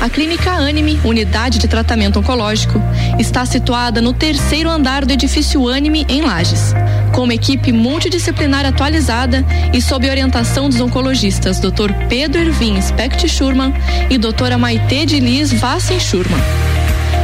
A 0.00 0.10
Clínica 0.10 0.52
Anime, 0.52 1.00
unidade 1.04 1.58
de 1.58 1.66
tratamento 1.66 2.18
oncológico, 2.18 2.80
está 3.18 3.46
situada 3.46 4.00
no 4.00 4.12
terceiro 4.12 4.68
andar 4.68 5.04
do 5.04 5.12
edifício 5.12 5.68
Anime, 5.68 6.04
em 6.08 6.20
Lages. 6.20 6.74
Com 7.16 7.25
uma 7.25 7.35
equipe 7.35 7.73
multidisciplinar 7.73 8.66
atualizada 8.66 9.42
e 9.73 9.80
sob 9.80 10.11
orientação 10.11 10.68
dos 10.68 10.82
oncologistas 10.82 11.58
Dr. 11.58 11.90
Pedro 12.11 12.42
Ervin 12.42 12.78
Specht 12.82 13.26
Schurman 13.26 13.73
e 14.11 14.18
doutora 14.18 14.58
Maite 14.58 15.06
de 15.06 15.18
Liz 15.18 15.50
Vassen 15.50 15.99
Schurman. 15.99 16.38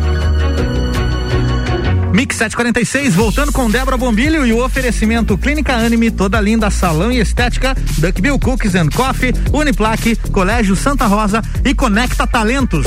Mix 2.13 2.35
746, 2.35 3.15
voltando 3.15 3.53
com 3.53 3.69
Débora 3.69 3.95
Bombilho 3.95 4.45
e 4.45 4.51
o 4.51 4.63
oferecimento 4.63 5.37
Clínica 5.37 5.73
Anime, 5.73 6.11
toda 6.11 6.41
linda 6.41 6.69
salão 6.69 7.11
e 7.11 7.19
estética, 7.19 7.73
Duck 7.97 8.21
Bill 8.21 8.37
Cookies 8.37 8.75
and 8.75 8.89
Coffee, 8.89 9.33
Uniplaque, 9.53 10.17
Colégio 10.31 10.75
Santa 10.75 11.07
Rosa 11.07 11.41
e 11.63 11.73
Conecta 11.73 12.27
Talentos. 12.27 12.85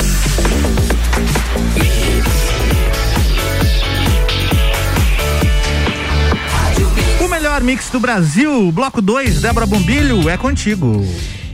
O 7.19 7.27
melhor 7.27 7.61
mix 7.61 7.89
do 7.89 7.99
Brasil, 7.99 8.71
bloco 8.71 9.01
2, 9.01 9.41
Débora 9.41 9.65
Bombilho, 9.65 10.29
é 10.29 10.37
contigo. 10.37 11.03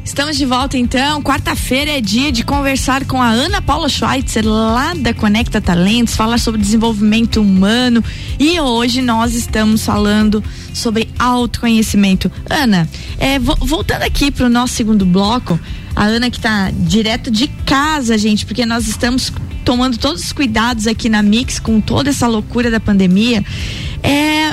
Estamos 0.03 0.35
de 0.35 0.45
volta 0.45 0.77
então. 0.77 1.21
Quarta-feira 1.21 1.91
é 1.91 2.01
dia 2.01 2.31
de 2.31 2.43
conversar 2.43 3.05
com 3.05 3.21
a 3.21 3.29
Ana 3.29 3.61
Paula 3.61 3.87
Schweitzer, 3.87 4.45
lá 4.45 4.93
da 4.95 5.13
Conecta 5.13 5.61
Talentos, 5.61 6.15
falar 6.15 6.39
sobre 6.39 6.59
desenvolvimento 6.59 7.39
humano. 7.39 8.03
E 8.39 8.59
hoje 8.59 9.01
nós 9.01 9.35
estamos 9.35 9.85
falando 9.85 10.43
sobre 10.73 11.07
autoconhecimento. 11.19 12.31
Ana, 12.49 12.89
é, 13.19 13.37
vo 13.37 13.55
voltando 13.61 14.01
aqui 14.01 14.31
para 14.31 14.47
o 14.47 14.49
nosso 14.49 14.73
segundo 14.73 15.05
bloco, 15.05 15.59
a 15.95 16.05
Ana 16.05 16.31
que 16.31 16.37
está 16.37 16.71
direto 16.71 17.29
de 17.29 17.47
casa, 17.65 18.17
gente, 18.17 18.45
porque 18.45 18.65
nós 18.65 18.87
estamos 18.87 19.31
tomando 19.63 19.97
todos 19.97 20.23
os 20.23 20.33
cuidados 20.33 20.87
aqui 20.87 21.09
na 21.09 21.21
Mix 21.21 21.59
com 21.59 21.79
toda 21.79 22.09
essa 22.09 22.27
loucura 22.27 22.71
da 22.71 22.79
pandemia. 22.79 23.45
É, 24.03 24.50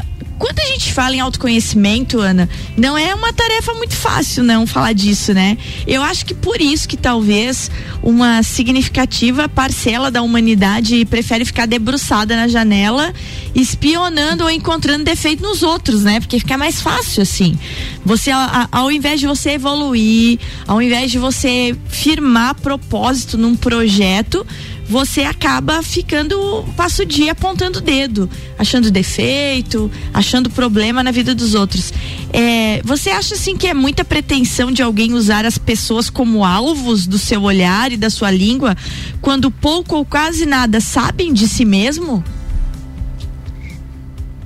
gente 0.78 0.92
fala 0.92 1.14
em 1.16 1.20
autoconhecimento, 1.20 2.20
Ana, 2.20 2.48
não 2.76 2.96
é 2.96 3.12
uma 3.12 3.32
tarefa 3.32 3.74
muito 3.74 3.96
fácil 3.96 4.44
não 4.44 4.66
falar 4.66 4.92
disso, 4.92 5.34
né? 5.34 5.58
Eu 5.86 6.02
acho 6.02 6.24
que 6.24 6.32
por 6.32 6.60
isso 6.60 6.88
que 6.88 6.96
talvez 6.96 7.68
uma 8.00 8.42
significativa 8.44 9.48
parcela 9.48 10.10
da 10.10 10.22
humanidade 10.22 11.04
prefere 11.04 11.44
ficar 11.44 11.66
debruçada 11.66 12.36
na 12.36 12.46
janela, 12.46 13.12
espionando 13.54 14.44
ou 14.44 14.50
encontrando 14.50 15.04
defeito 15.04 15.42
nos 15.42 15.64
outros, 15.64 16.04
né? 16.04 16.20
Porque 16.20 16.38
fica 16.38 16.56
mais 16.56 16.80
fácil 16.80 17.22
assim. 17.22 17.58
Você 18.04 18.30
ao 18.70 18.90
invés 18.92 19.18
de 19.18 19.26
você 19.26 19.50
evoluir, 19.50 20.38
ao 20.66 20.80
invés 20.80 21.10
de 21.10 21.18
você 21.18 21.76
firmar 21.88 22.54
propósito 22.54 23.36
num 23.36 23.56
projeto, 23.56 24.46
você 24.88 25.22
acaba 25.22 25.82
ficando, 25.82 26.64
passa 26.74 27.02
o 27.02 27.06
dia 27.06 27.32
apontando 27.32 27.78
o 27.78 27.82
dedo, 27.82 28.28
achando 28.58 28.90
defeito, 28.90 29.90
achando 30.14 30.48
problema 30.48 31.02
na 31.02 31.10
vida 31.10 31.34
dos 31.34 31.54
outros. 31.54 31.92
É, 32.32 32.80
você 32.82 33.10
acha 33.10 33.34
assim 33.34 33.56
que 33.56 33.66
é 33.66 33.74
muita 33.74 34.04
pretensão 34.04 34.72
de 34.72 34.82
alguém 34.82 35.12
usar 35.12 35.44
as 35.44 35.58
pessoas 35.58 36.08
como 36.08 36.44
alvos 36.44 37.06
do 37.06 37.18
seu 37.18 37.42
olhar 37.42 37.92
e 37.92 37.98
da 37.98 38.08
sua 38.08 38.30
língua, 38.30 38.74
quando 39.20 39.50
pouco 39.50 39.96
ou 39.96 40.04
quase 40.04 40.46
nada 40.46 40.80
sabem 40.80 41.34
de 41.34 41.46
si 41.46 41.66
mesmo? 41.66 42.24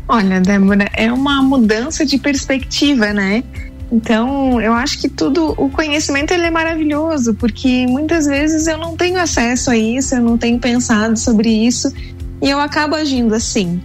Olha, 0.08 0.40
Débora, 0.40 0.90
é 0.92 1.12
uma 1.12 1.40
mudança 1.40 2.04
de 2.04 2.18
perspectiva, 2.18 3.12
né? 3.12 3.44
Então, 3.92 4.58
eu 4.58 4.72
acho 4.72 4.98
que 4.98 5.06
tudo, 5.06 5.54
o 5.58 5.68
conhecimento 5.68 6.32
ele 6.32 6.46
é 6.46 6.50
maravilhoso, 6.50 7.34
porque 7.34 7.86
muitas 7.86 8.24
vezes 8.24 8.66
eu 8.66 8.78
não 8.78 8.96
tenho 8.96 9.20
acesso 9.20 9.70
a 9.70 9.76
isso, 9.76 10.14
eu 10.14 10.22
não 10.22 10.38
tenho 10.38 10.58
pensado 10.58 11.18
sobre 11.18 11.50
isso 11.50 11.92
e 12.40 12.48
eu 12.48 12.58
acabo 12.58 12.94
agindo 12.94 13.34
assim. 13.34 13.82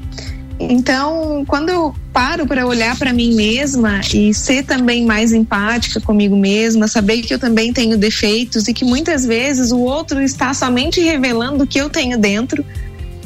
Então, 0.57 1.43
quando 1.45 1.69
eu 1.69 1.93
paro 2.13 2.47
para 2.47 2.65
olhar 2.65 2.97
para 2.97 3.11
mim 3.11 3.35
mesma 3.35 3.99
e 4.13 4.33
ser 4.33 4.63
também 4.63 5.05
mais 5.05 5.33
empática 5.33 5.99
comigo 5.99 6.37
mesma, 6.37 6.87
saber 6.87 7.21
que 7.21 7.33
eu 7.33 7.37
também 7.37 7.73
tenho 7.73 7.97
defeitos 7.97 8.67
e 8.67 8.73
que 8.73 8.85
muitas 8.85 9.25
vezes 9.25 9.71
o 9.73 9.79
outro 9.79 10.21
está 10.21 10.53
somente 10.53 11.01
revelando 11.01 11.65
o 11.65 11.67
que 11.67 11.79
eu 11.79 11.89
tenho 11.89 12.17
dentro, 12.17 12.65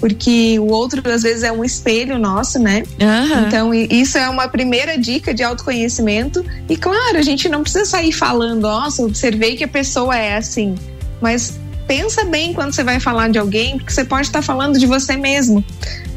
porque 0.01 0.58
o 0.60 0.65
outro 0.65 1.08
às 1.12 1.22
vezes 1.22 1.43
é 1.43 1.51
um 1.51 1.63
espelho 1.63 2.17
nosso, 2.17 2.58
né? 2.58 2.81
Aham. 3.00 3.46
Então, 3.48 3.72
isso 3.72 4.17
é 4.17 4.27
uma 4.27 4.48
primeira 4.48 4.98
dica 4.98 5.31
de 5.31 5.43
autoconhecimento. 5.43 6.43
E 6.67 6.75
claro, 6.75 7.20
a 7.20 7.22
gente 7.22 7.48
não 7.48 7.62
precisa 7.62 7.86
sair 7.86 8.12
falando, 8.12 8.62
nossa, 8.62 9.03
observei 9.03 9.55
que 9.55 9.63
a 9.63 9.67
pessoa 9.67 10.17
é 10.17 10.36
assim. 10.36 10.74
Mas 11.22 11.60
pensa 11.88 12.25
bem 12.25 12.51
quando 12.51 12.74
você 12.74 12.84
vai 12.84 13.00
falar 13.00 13.29
de 13.29 13.38
alguém, 13.38 13.77
porque 13.77 13.93
você 13.93 14.03
pode 14.03 14.25
estar 14.25 14.41
falando 14.41 14.79
de 14.79 14.88
você 14.88 15.15
mesmo. 15.15 15.63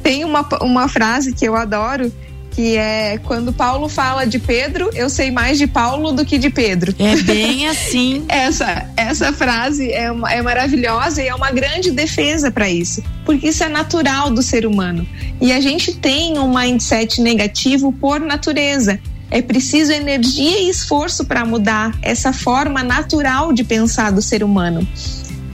Tem 0.02 0.24
uma, 0.24 0.48
uma 0.62 0.88
frase 0.88 1.34
que 1.34 1.44
eu 1.44 1.54
adoro, 1.54 2.10
que 2.54 2.76
é 2.76 3.18
quando 3.24 3.52
Paulo 3.52 3.88
fala 3.88 4.24
de 4.26 4.38
Pedro, 4.38 4.88
eu 4.94 5.10
sei 5.10 5.30
mais 5.30 5.58
de 5.58 5.66
Paulo 5.66 6.12
do 6.12 6.24
que 6.24 6.38
de 6.38 6.50
Pedro. 6.50 6.94
É 6.98 7.16
bem 7.16 7.68
assim. 7.68 8.24
essa, 8.28 8.88
essa 8.96 9.32
frase 9.32 9.90
é, 9.90 10.10
uma- 10.10 10.32
é 10.32 10.40
maravilhosa 10.40 11.20
e 11.22 11.26
é 11.28 11.34
uma 11.34 11.50
grande 11.50 11.90
defesa 11.90 12.50
para 12.50 12.68
isso, 12.70 13.02
porque 13.24 13.48
isso 13.48 13.64
é 13.64 13.68
natural 13.68 14.30
do 14.30 14.42
ser 14.42 14.66
humano. 14.66 15.06
E 15.40 15.52
a 15.52 15.60
gente 15.60 15.94
tem 15.96 16.38
um 16.38 16.54
mindset 16.56 17.20
negativo 17.20 17.92
por 17.92 18.20
natureza. 18.20 19.00
É 19.30 19.42
preciso 19.42 19.90
energia 19.90 20.60
e 20.60 20.68
esforço 20.68 21.24
para 21.24 21.44
mudar 21.44 21.92
essa 22.02 22.32
forma 22.32 22.84
natural 22.84 23.52
de 23.52 23.64
pensar 23.64 24.12
do 24.12 24.22
ser 24.22 24.44
humano. 24.44 24.86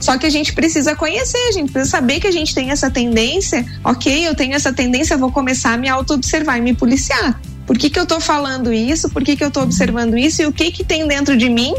Só 0.01 0.17
que 0.17 0.25
a 0.25 0.29
gente 0.29 0.51
precisa 0.53 0.95
conhecer, 0.95 1.37
a 1.47 1.51
gente 1.51 1.71
precisa 1.71 1.91
saber 1.91 2.19
que 2.19 2.27
a 2.27 2.31
gente 2.31 2.53
tem 2.55 2.71
essa 2.71 2.89
tendência. 2.89 3.65
Ok, 3.83 4.27
eu 4.27 4.35
tenho 4.35 4.55
essa 4.55 4.73
tendência, 4.73 5.13
eu 5.13 5.19
vou 5.19 5.31
começar 5.31 5.73
a 5.73 5.77
me 5.77 5.87
auto-observar 5.87 6.57
e 6.57 6.61
me 6.61 6.73
policiar. 6.73 7.39
Por 7.67 7.77
que, 7.77 7.89
que 7.89 7.99
eu 7.99 8.05
tô 8.05 8.19
falando 8.19 8.73
isso? 8.73 9.09
Por 9.09 9.23
que, 9.23 9.35
que 9.37 9.43
eu 9.43 9.51
tô 9.51 9.61
observando 9.61 10.17
isso? 10.17 10.41
E 10.41 10.45
o 10.45 10.51
que, 10.51 10.71
que 10.71 10.83
tem 10.83 11.07
dentro 11.07 11.37
de 11.37 11.47
mim 11.47 11.73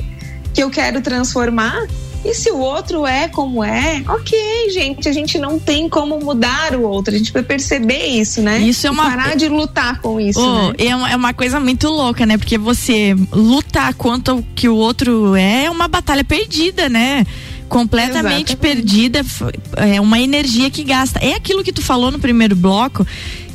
que 0.55 0.63
eu 0.63 0.71
quero 0.71 1.01
transformar? 1.03 1.85
E 2.25 2.33
se 2.35 2.53
o 2.53 2.59
outro 2.59 3.05
é 3.05 3.27
como 3.27 3.65
é, 3.65 4.01
ok, 4.09 4.71
gente, 4.71 5.09
a 5.09 5.13
gente 5.13 5.37
não 5.39 5.59
tem 5.59 5.89
como 5.89 6.21
mudar 6.21 6.73
o 6.77 6.83
outro, 6.83 7.13
a 7.13 7.19
gente 7.19 7.33
precisa 7.33 7.49
perceber 7.49 8.07
isso, 8.07 8.41
né? 8.41 8.59
Isso 8.61 8.87
é 8.87 8.91
E 8.91 8.93
uma- 8.93 9.11
parar 9.11 9.37
de 9.37 9.49
lutar 9.49 10.01
com 10.01 10.21
isso, 10.21 10.39
Ô, 10.39 10.69
né? 10.69 10.75
é, 10.79 10.95
uma, 10.95 11.11
é 11.11 11.17
uma 11.17 11.35
coisa 11.35 11.59
muito 11.59 11.89
louca, 11.89 12.25
né? 12.25 12.39
Porque 12.39 12.57
você 12.57 13.17
lutar 13.33 13.93
contra 13.95 14.37
o 14.37 14.43
que 14.55 14.69
o 14.69 14.77
outro 14.77 15.35
é 15.35 15.65
é 15.65 15.71
uma 15.71 15.89
batalha 15.89 16.23
perdida, 16.23 16.89
né? 16.89 17.27
Completamente 17.73 18.53
Exatamente. 18.53 18.57
perdida, 18.57 19.25
é 19.77 19.99
uma 19.99 20.21
energia 20.21 20.69
que 20.71 20.85
gasta. 20.85 21.19
É 21.21 21.33
aquilo 21.33 21.65
que 21.65 21.73
tu 21.73 21.81
falou 21.81 22.11
no 22.11 22.19
primeiro 22.19 22.55
bloco, 22.55 23.07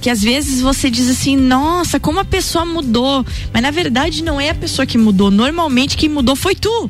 que 0.01 0.09
às 0.09 0.23
vezes 0.23 0.59
você 0.59 0.89
diz 0.89 1.07
assim, 1.07 1.37
nossa, 1.37 1.99
como 1.99 2.19
a 2.19 2.25
pessoa 2.25 2.65
mudou. 2.65 3.23
Mas 3.53 3.61
na 3.61 3.69
verdade 3.69 4.23
não 4.23 4.41
é 4.41 4.49
a 4.49 4.55
pessoa 4.55 4.87
que 4.87 4.97
mudou. 4.97 5.29
Normalmente 5.29 5.95
quem 5.95 6.09
mudou 6.09 6.35
foi 6.35 6.55
tu. 6.55 6.89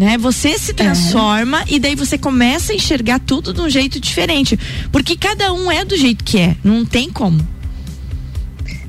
Né? 0.00 0.18
Você 0.18 0.58
se 0.58 0.74
transforma 0.74 1.62
e 1.68 1.78
daí 1.78 1.94
você 1.94 2.18
começa 2.18 2.72
a 2.72 2.74
enxergar 2.74 3.20
tudo 3.20 3.54
de 3.54 3.60
um 3.60 3.70
jeito 3.70 4.00
diferente. 4.00 4.58
Porque 4.90 5.16
cada 5.16 5.52
um 5.52 5.70
é 5.70 5.84
do 5.84 5.96
jeito 5.96 6.24
que 6.24 6.38
é. 6.40 6.56
Não 6.64 6.84
tem 6.84 7.08
como. 7.08 7.53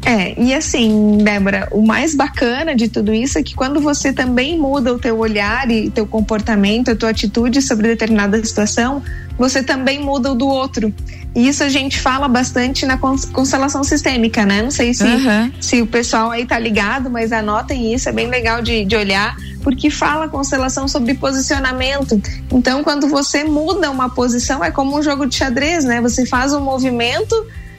É, 0.06 0.40
e 0.40 0.54
assim, 0.54 1.18
Débora, 1.24 1.68
o 1.72 1.82
mais 1.82 2.14
bacana 2.14 2.76
de 2.76 2.88
tudo 2.88 3.12
isso 3.12 3.40
é 3.40 3.44
que 3.44 3.56
quando 3.56 3.82
você 3.82 4.14
também 4.14 4.56
muda 4.58 4.94
o 4.94 5.00
teu 5.00 5.18
olhar 5.18 5.70
e 5.72 5.90
teu 5.90 6.06
comportamento, 6.06 6.92
a 6.92 6.96
tua 6.96 7.10
atitude 7.10 7.60
sobre 7.60 7.88
determinada 7.88 8.38
situação, 8.46 9.02
você 9.36 9.64
também 9.64 10.00
muda 10.04 10.32
o 10.32 10.36
do 10.36 10.48
outro. 10.48 10.94
E 11.36 11.48
isso 11.48 11.64
a 11.64 11.70
gente 11.70 12.00
fala 12.00 12.28
bastante 12.28 12.86
na 12.86 12.98
cons- 13.00 13.26
constelação 13.26 13.84
sistêmica, 13.84 14.46
né? 14.46 14.62
Não 14.62 14.70
sei 14.72 14.94
se, 14.94 15.04
Aham. 15.04 15.52
se 15.60 15.82
o 15.82 15.88
pessoal 15.88 16.30
aí 16.30 16.46
tá 16.46 16.58
ligado, 16.60 17.10
mas 17.10 17.32
anotem 17.34 17.94
isso, 17.94 18.08
é 18.08 18.12
bem 18.12 18.28
legal 18.28 18.62
de, 18.62 18.86
de 18.86 18.96
olhar, 18.96 19.36
porque 19.64 19.90
fala 19.90 20.30
constelação 20.30 20.88
sobre 20.88 21.16
posicionamento. 21.16 22.22
Então, 22.52 22.84
quando 22.84 23.08
você 23.10 23.44
muda 23.44 23.90
uma 23.90 24.08
posição, 24.08 24.64
é 24.64 24.70
como 24.70 24.98
um 24.98 25.02
jogo 25.02 25.26
de 25.26 25.36
xadrez, 25.36 25.84
né? 25.84 26.00
Você 26.00 26.26
faz 26.28 26.54
um 26.54 26.62
movimento, 26.62 27.36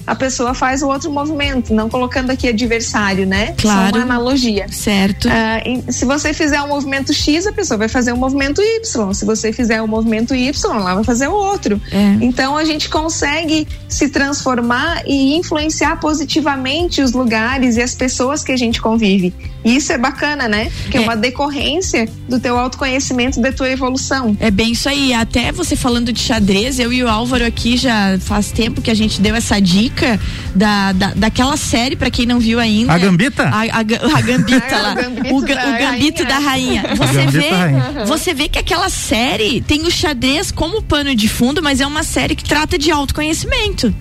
a 0.07 0.15
pessoa 0.15 0.55
faz 0.55 0.83
o 0.83 0.89
outro 0.89 1.11
movimento, 1.11 1.75
não 1.75 1.89
colocando 1.89 2.31
aqui 2.31 2.49
adversário, 2.49 3.27
né? 3.27 3.55
Claro. 3.59 3.91
Só 3.91 3.97
uma 3.97 4.05
analogia. 4.05 4.67
Certo. 4.71 5.29
E 5.65 5.93
se 5.93 6.05
você 6.05 6.33
fizer 6.33 6.61
um 6.63 6.69
movimento 6.69 7.13
X, 7.13 7.47
a 7.47 7.53
pessoa 7.53 7.79
vai 7.79 7.89
fazer 7.89 8.13
um 8.13 8.17
movimento 8.17 8.63
Y. 8.63 9.13
Se 9.13 9.25
você 9.25 9.53
fizer 9.53 9.83
um 9.83 9.87
movimento 9.87 10.35
Y, 10.35 10.75
ela 10.75 10.95
vai 10.95 11.05
fazer 11.05 11.29
o 11.29 11.35
outro. 11.35 11.81
É. 11.91 12.25
Então 12.25 12.57
a 12.57 12.65
gente 12.65 12.89
consegue 12.89 13.67
se 13.89 14.09
transformar 14.09 15.03
e 15.07 15.37
influenciar 15.37 15.97
positivamente 16.01 17.03
os 17.03 17.13
lugares 17.13 17.77
e 17.77 17.83
as 17.83 17.95
pessoas 17.95 18.45
que 18.45 18.53
a 18.53 18.57
gente 18.57 18.81
convive. 18.81 19.35
E 19.67 19.77
isso 19.77 19.93
é 19.93 19.99
bacana, 19.99 20.47
né? 20.49 20.71
Que 20.91 20.97
é, 20.97 21.01
É. 21.01 21.05
uma 21.05 21.17
decorrência 21.17 22.09
do 22.29 22.39
teu 22.39 22.57
autoconhecimento, 22.57 23.41
da 23.41 23.51
tua 23.53 23.69
evolução. 23.69 24.37
É 24.41 24.51
bem 24.51 24.73
isso 24.73 24.89
aí. 24.89 25.13
Até 25.13 25.51
você 25.51 25.75
falando 25.75 26.13
de 26.13 26.21
xadrez, 26.21 26.79
eu 26.79 26.93
e 26.93 27.03
o 27.03 27.09
Álvaro 27.09 27.45
aqui 27.45 27.77
já 27.77 28.17
faz 28.21 28.53
tempo 28.53 28.81
que 28.81 28.91
a 28.91 28.95
gente 28.95 29.21
deu 29.21 29.35
essa 29.35 29.61
dica 29.61 30.19
da, 30.55 30.93
da, 30.93 31.13
daquela 31.15 31.57
série, 31.57 31.97
pra 31.97 32.11
quem 32.11 32.25
não 32.27 32.39
viu 32.39 32.59
ainda. 32.61 32.93
A 32.93 32.99
Gambita? 32.99 33.43
A, 33.49 33.63
a, 33.63 33.79
a 33.81 34.21
Gambita 34.23 34.77
Ah, 34.77 34.83
lá. 34.83 34.93
o 34.93 34.95
Gambito 34.95 35.35
o, 35.35 35.41
Ga- 35.43 35.55
da 35.55 35.69
o 35.69 35.79
Gambito 35.79 36.23
Rainha. 36.23 36.29
da 36.29 36.39
Rainha. 36.39 36.83
Você 36.97 37.27
vê, 37.27 37.51
da 37.51 37.57
Rainha. 37.57 38.05
você 38.07 38.35
vê 38.35 38.49
que 38.49 38.59
aquela 38.59 38.89
série 38.89 39.61
tem 39.63 39.83
o 39.83 39.91
xadrez 39.91 40.53
como 40.53 40.81
pano 40.81 41.13
de 41.15 41.29
fundo, 41.29 41.61
mas 41.63 41.81
é 41.81 41.87
uma 41.87 42.05
série 42.05 42.37
que 42.37 42.45
trata 42.45 42.79
de 42.79 42.91
autoconhecimento. 42.91 43.93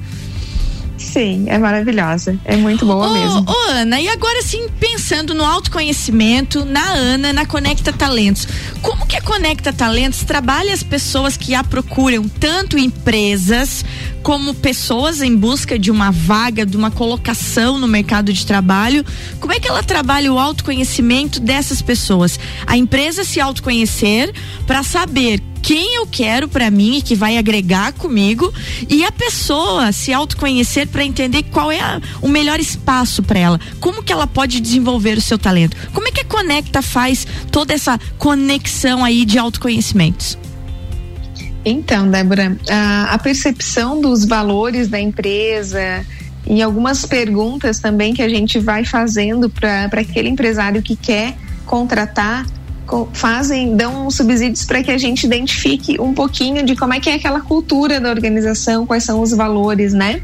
Sim, 0.97 1.45
é 1.47 1.57
maravilhosa. 1.57 2.37
É 2.45 2.55
muito 2.55 2.85
boa 2.85 3.09
mesmo. 3.09 3.45
ô, 3.47 3.71
Ana, 3.71 3.99
e 3.99 4.07
agora 4.07 4.41
sim, 4.41 4.67
pensando 4.79 5.33
no 5.33 5.43
autoconhecimento, 5.43 6.63
na 6.65 6.87
Ana, 6.89 7.33
na 7.33 7.45
Conecta 7.45 7.91
Talentos. 7.91 8.47
Como 8.81 9.05
que 9.05 9.15
a 9.15 9.21
Conecta 9.21 9.73
Talentos 9.73 10.23
trabalha 10.23 10.73
as 10.73 10.83
pessoas 10.83 11.35
que 11.37 11.53
a 11.53 11.63
procuram, 11.63 12.27
tanto 12.27 12.77
empresas 12.77 13.83
como 14.23 14.55
pessoas 14.55 15.21
em 15.21 15.35
busca 15.35 15.77
de 15.77 15.91
uma 15.91 16.11
vaga, 16.11 16.65
de 16.65 16.75
uma 16.75 16.89
colocação 16.89 17.77
no 17.77 17.87
mercado 17.87 18.33
de 18.33 18.45
trabalho? 18.45 19.05
Como 19.39 19.53
é 19.53 19.59
que 19.59 19.67
ela 19.67 19.83
trabalha 19.83 20.31
o 20.31 20.39
autoconhecimento 20.39 21.39
dessas 21.39 21.81
pessoas? 21.81 22.39
A 22.65 22.77
empresa 22.77 23.23
se 23.23 23.39
autoconhecer 23.39 24.33
para 24.65 24.81
saber 24.81 25.41
quem 25.65 25.95
eu 25.95 26.05
quero 26.05 26.47
para 26.47 26.69
mim 26.69 26.97
e 26.97 27.01
que 27.01 27.15
vai 27.15 27.39
agregar 27.39 27.91
comigo 27.93 28.53
e 28.87 29.03
a 29.03 29.11
pessoa 29.11 29.91
se 29.91 30.13
autoconhecer 30.13 30.87
para 30.87 31.03
entender 31.03 31.41
qual 31.51 31.71
é 31.71 31.79
a- 31.79 31.99
o 32.21 32.27
melhor 32.27 32.59
espaço 32.59 33.23
para 33.23 33.39
ela, 33.39 33.59
como 33.79 34.03
que 34.03 34.13
ela 34.13 34.27
pode 34.27 34.59
desenvolver 34.59 35.17
o 35.17 35.21
seu 35.21 35.39
talento. 35.39 35.75
Como 35.91 36.07
é 36.07 36.11
que 36.11 36.21
a 36.21 36.25
Conecta 36.25 36.83
faz 36.83 37.25
toda 37.51 37.73
essa 37.73 37.99
conexão 38.19 39.03
aí 39.03 39.25
de 39.25 39.39
autoconhecimentos? 39.39 40.37
Então, 41.65 42.11
Débora, 42.11 42.55
a, 42.69 43.13
a 43.15 43.17
percepção 43.17 43.99
dos 43.99 44.23
valores 44.23 44.87
da 44.87 44.99
empresa 44.99 46.05
e 46.45 46.61
algumas 46.61 47.05
perguntas 47.07 47.79
também 47.79 48.13
que 48.13 48.21
a 48.21 48.29
gente 48.29 48.59
vai 48.59 48.85
fazendo 48.85 49.49
para 49.49 49.85
aquele 49.85 50.29
empresário 50.29 50.79
que 50.83 50.95
quer 50.95 51.35
contratar 51.65 52.45
co- 52.45 52.51
fazem 53.13 53.75
dão 53.75 54.09
subsídios 54.09 54.65
para 54.65 54.83
que 54.83 54.91
a 54.91 54.97
gente 54.97 55.25
identifique 55.25 55.99
um 55.99 56.13
pouquinho 56.13 56.63
de 56.63 56.75
como 56.75 56.93
é 56.93 56.99
que 56.99 57.09
é 57.09 57.15
aquela 57.15 57.41
cultura 57.41 57.99
da 57.99 58.09
organização, 58.09 58.85
quais 58.85 59.03
são 59.03 59.21
os 59.21 59.31
valores, 59.31 59.93
né? 59.93 60.21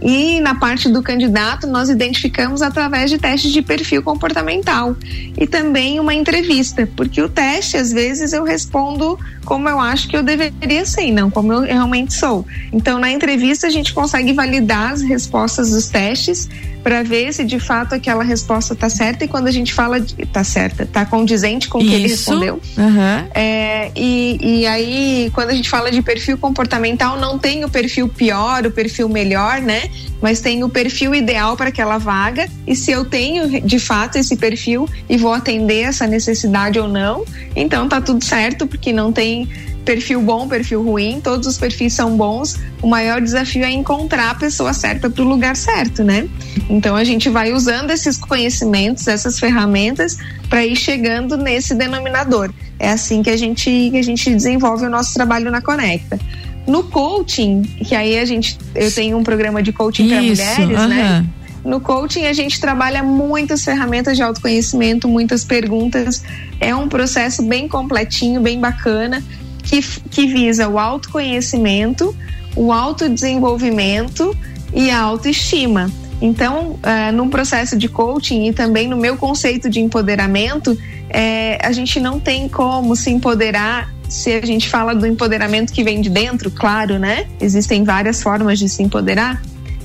E 0.00 0.40
na 0.40 0.54
parte 0.54 0.88
do 0.88 1.02
candidato, 1.02 1.66
nós 1.66 1.88
identificamos 1.88 2.62
através 2.62 3.10
de 3.10 3.18
testes 3.18 3.52
de 3.52 3.62
perfil 3.62 4.02
comportamental 4.02 4.96
e 5.36 5.46
também 5.46 5.98
uma 5.98 6.14
entrevista, 6.14 6.88
porque 6.94 7.20
o 7.20 7.28
teste, 7.28 7.76
às 7.76 7.92
vezes, 7.92 8.32
eu 8.32 8.44
respondo 8.44 9.18
como 9.44 9.68
eu 9.68 9.80
acho 9.80 10.08
que 10.08 10.16
eu 10.16 10.22
deveria 10.22 10.84
ser, 10.86 11.10
não 11.10 11.30
como 11.30 11.52
eu 11.52 11.62
realmente 11.62 12.14
sou. 12.14 12.46
Então, 12.72 12.98
na 12.98 13.10
entrevista, 13.10 13.66
a 13.66 13.70
gente 13.70 13.92
consegue 13.92 14.32
validar 14.32 14.92
as 14.92 15.02
respostas 15.02 15.70
dos 15.70 15.88
testes 15.88 16.48
para 16.88 17.02
ver 17.02 17.34
se 17.34 17.44
de 17.44 17.60
fato 17.60 17.94
aquela 17.94 18.24
resposta 18.24 18.72
está 18.72 18.88
certa 18.88 19.22
e 19.22 19.28
quando 19.28 19.46
a 19.46 19.50
gente 19.50 19.74
fala 19.74 20.00
de, 20.00 20.14
tá 20.24 20.42
certa, 20.42 20.86
tá 20.86 21.04
condizente 21.04 21.68
com 21.68 21.76
o 21.76 21.82
que 21.82 21.92
ele 21.92 22.08
respondeu. 22.08 22.62
Aham. 22.78 23.28
É, 23.34 23.92
e, 23.94 24.38
e 24.40 24.66
aí, 24.66 25.30
quando 25.34 25.50
a 25.50 25.52
gente 25.52 25.68
fala 25.68 25.90
de 25.90 26.00
perfil 26.00 26.38
comportamental, 26.38 27.20
não 27.20 27.38
tem 27.38 27.62
o 27.62 27.68
perfil 27.68 28.08
pior, 28.08 28.64
o 28.64 28.70
perfil 28.70 29.06
melhor, 29.06 29.60
né? 29.60 29.90
Mas 30.22 30.40
tem 30.40 30.64
o 30.64 30.68
perfil 30.70 31.14
ideal 31.14 31.58
para 31.58 31.68
aquela 31.68 31.98
vaga. 31.98 32.48
E 32.66 32.74
se 32.74 32.90
eu 32.90 33.04
tenho 33.04 33.60
de 33.60 33.78
fato 33.78 34.16
esse 34.16 34.34
perfil 34.34 34.88
e 35.10 35.18
vou 35.18 35.34
atender 35.34 35.82
essa 35.82 36.06
necessidade 36.06 36.78
ou 36.78 36.88
não, 36.88 37.22
então 37.54 37.86
tá 37.86 38.00
tudo 38.00 38.24
certo, 38.24 38.66
porque 38.66 38.94
não 38.94 39.12
tem 39.12 39.46
perfil 39.88 40.20
bom, 40.20 40.46
perfil 40.46 40.82
ruim, 40.82 41.18
todos 41.18 41.46
os 41.46 41.56
perfis 41.56 41.94
são 41.94 42.14
bons. 42.14 42.56
O 42.82 42.86
maior 42.86 43.22
desafio 43.22 43.64
é 43.64 43.70
encontrar 43.70 44.32
a 44.32 44.34
pessoa 44.34 44.74
certa 44.74 45.08
para 45.08 45.24
o 45.24 45.26
lugar 45.26 45.56
certo, 45.56 46.04
né? 46.04 46.28
Então 46.68 46.94
a 46.94 47.04
gente 47.04 47.30
vai 47.30 47.54
usando 47.54 47.90
esses 47.90 48.18
conhecimentos, 48.18 49.08
essas 49.08 49.38
ferramentas 49.38 50.18
para 50.50 50.62
ir 50.66 50.76
chegando 50.76 51.38
nesse 51.38 51.74
denominador. 51.74 52.52
É 52.78 52.90
assim 52.90 53.22
que 53.22 53.30
a 53.30 53.36
gente 53.36 53.88
que 53.90 53.96
a 53.96 54.02
gente 54.02 54.28
desenvolve 54.30 54.84
o 54.84 54.90
nosso 54.90 55.14
trabalho 55.14 55.50
na 55.50 55.62
Conecta. 55.62 56.20
No 56.66 56.84
coaching, 56.84 57.62
que 57.62 57.94
aí 57.94 58.18
a 58.18 58.26
gente, 58.26 58.58
eu 58.74 58.92
tenho 58.92 59.16
um 59.16 59.24
programa 59.24 59.62
de 59.62 59.72
coaching 59.72 60.06
para 60.06 60.20
mulheres, 60.20 60.68
né? 60.86 61.02
aham. 61.02 61.26
No 61.64 61.80
coaching 61.80 62.26
a 62.26 62.32
gente 62.34 62.60
trabalha 62.60 63.02
muitas 63.02 63.64
ferramentas 63.64 64.18
de 64.18 64.22
autoconhecimento, 64.22 65.08
muitas 65.08 65.44
perguntas. 65.44 66.22
É 66.60 66.74
um 66.74 66.88
processo 66.88 67.42
bem 67.42 67.66
completinho, 67.66 68.40
bem 68.40 68.60
bacana, 68.60 69.22
que, 69.68 69.82
que 70.10 70.26
visa 70.26 70.66
o 70.66 70.78
autoconhecimento, 70.78 72.16
o 72.56 72.72
autodesenvolvimento 72.72 74.36
e 74.72 74.90
a 74.90 74.98
autoestima. 74.98 75.90
Então, 76.20 76.70
uh, 76.72 77.12
num 77.12 77.28
processo 77.28 77.76
de 77.76 77.88
coaching 77.88 78.48
e 78.48 78.52
também 78.52 78.88
no 78.88 78.96
meu 78.96 79.16
conceito 79.16 79.70
de 79.70 79.78
empoderamento, 79.78 80.76
é, 81.10 81.58
a 81.64 81.70
gente 81.70 82.00
não 82.00 82.18
tem 82.18 82.48
como 82.48 82.96
se 82.96 83.10
empoderar 83.10 83.94
se 84.08 84.32
a 84.32 84.44
gente 84.44 84.68
fala 84.68 84.94
do 84.94 85.06
empoderamento 85.06 85.72
que 85.72 85.84
vem 85.84 86.00
de 86.00 86.08
dentro, 86.08 86.50
claro, 86.50 86.98
né? 86.98 87.26
Existem 87.40 87.84
várias 87.84 88.22
formas 88.22 88.58
de 88.58 88.68
se 88.68 88.82
empoderar, 88.82 89.40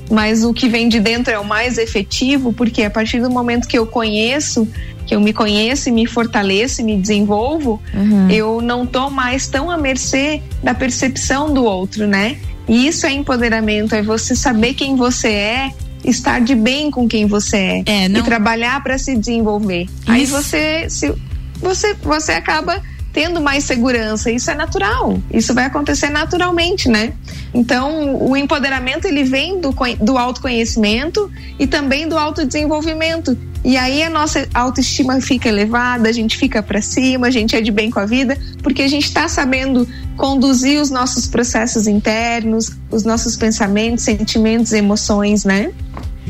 mas 0.10 0.44
o 0.46 0.54
que 0.54 0.70
vem 0.70 0.88
de 0.88 1.00
dentro 1.00 1.32
é 1.32 1.38
o 1.38 1.46
mais 1.46 1.78
efetivo, 1.78 2.54
porque 2.54 2.84
a 2.84 2.90
partir 2.90 3.22
do 3.22 3.30
momento 3.30 3.68
que 3.68 3.78
eu 3.78 3.86
conheço, 3.86 4.68
que 5.06 5.16
eu 5.16 5.22
me 5.22 5.34
conheço 5.34 5.90
e 5.90 5.92
me 5.92 6.06
fortaleço 6.06 6.82
e 6.82 6.84
me 6.84 6.98
desenvolvo, 6.98 7.82
Uhum. 7.94 8.30
eu 8.30 8.62
não 8.62 8.86
tô 8.86 9.10
mais 9.10 9.48
tão 9.48 9.70
à 9.70 9.78
mercê 9.78 10.42
da 10.64 10.74
percepção 10.74 11.54
do 11.54 11.64
outro, 11.64 12.08
né? 12.08 12.38
E 12.68 12.88
isso 12.88 13.06
é 13.06 13.12
empoderamento, 13.12 13.94
é 13.94 14.02
você 14.02 14.36
saber 14.36 14.74
quem 14.74 14.96
você 14.96 15.28
é, 15.28 15.72
estar 16.06 16.40
de 16.42 16.56
bem 16.56 16.90
com 16.92 17.08
quem 17.08 17.26
você 17.26 17.84
é, 17.86 18.06
e 18.06 18.24
trabalhar 18.24 18.82
para 18.84 18.98
se 18.98 19.18
desenvolver. 19.18 19.88
Aí 20.08 20.24
Isso. 20.24 20.34
você 20.34 20.90
se 20.90 21.14
você 21.62 21.94
você 22.04 22.34
acaba 22.34 22.82
tendo 23.14 23.40
mais 23.40 23.64
segurança. 23.64 24.32
Isso 24.32 24.50
é 24.50 24.56
natural. 24.56 25.22
Isso 25.32 25.54
vai 25.54 25.66
acontecer 25.66 26.10
naturalmente, 26.10 26.90
né? 26.90 27.14
Então, 27.54 28.18
o 28.20 28.36
empoderamento 28.36 29.06
ele 29.06 29.24
vem 29.24 29.62
do, 29.62 29.74
do 30.02 30.18
autoconhecimento 30.18 31.32
e 31.60 31.68
também 31.68 32.10
do 32.10 32.18
autodesenvolvimento. 32.18 33.38
E 33.64 33.78
aí 33.78 34.04
a 34.04 34.10
nossa 34.10 34.46
autoestima 34.54 35.22
fica 35.22 35.48
elevada, 35.48 36.10
a 36.10 36.12
gente 36.12 36.38
fica 36.38 36.62
para 36.62 36.82
cima, 36.82 37.28
a 37.28 37.32
gente 37.32 37.56
é 37.56 37.62
de 37.62 37.72
bem 37.72 37.90
com 37.90 38.00
a 38.00 38.06
vida, 38.06 38.38
porque 38.62 38.82
a 38.82 38.88
gente 38.90 39.06
está 39.06 39.30
sabendo 39.30 39.88
conduzir 40.18 40.82
os 40.82 40.90
nossos 40.90 41.28
processos 41.28 41.88
internos, 41.88 42.72
os 42.92 43.06
nossos 43.06 43.38
pensamentos, 43.38 44.04
sentimentos, 44.04 44.74
emoções, 44.74 45.46
né? 45.46 45.72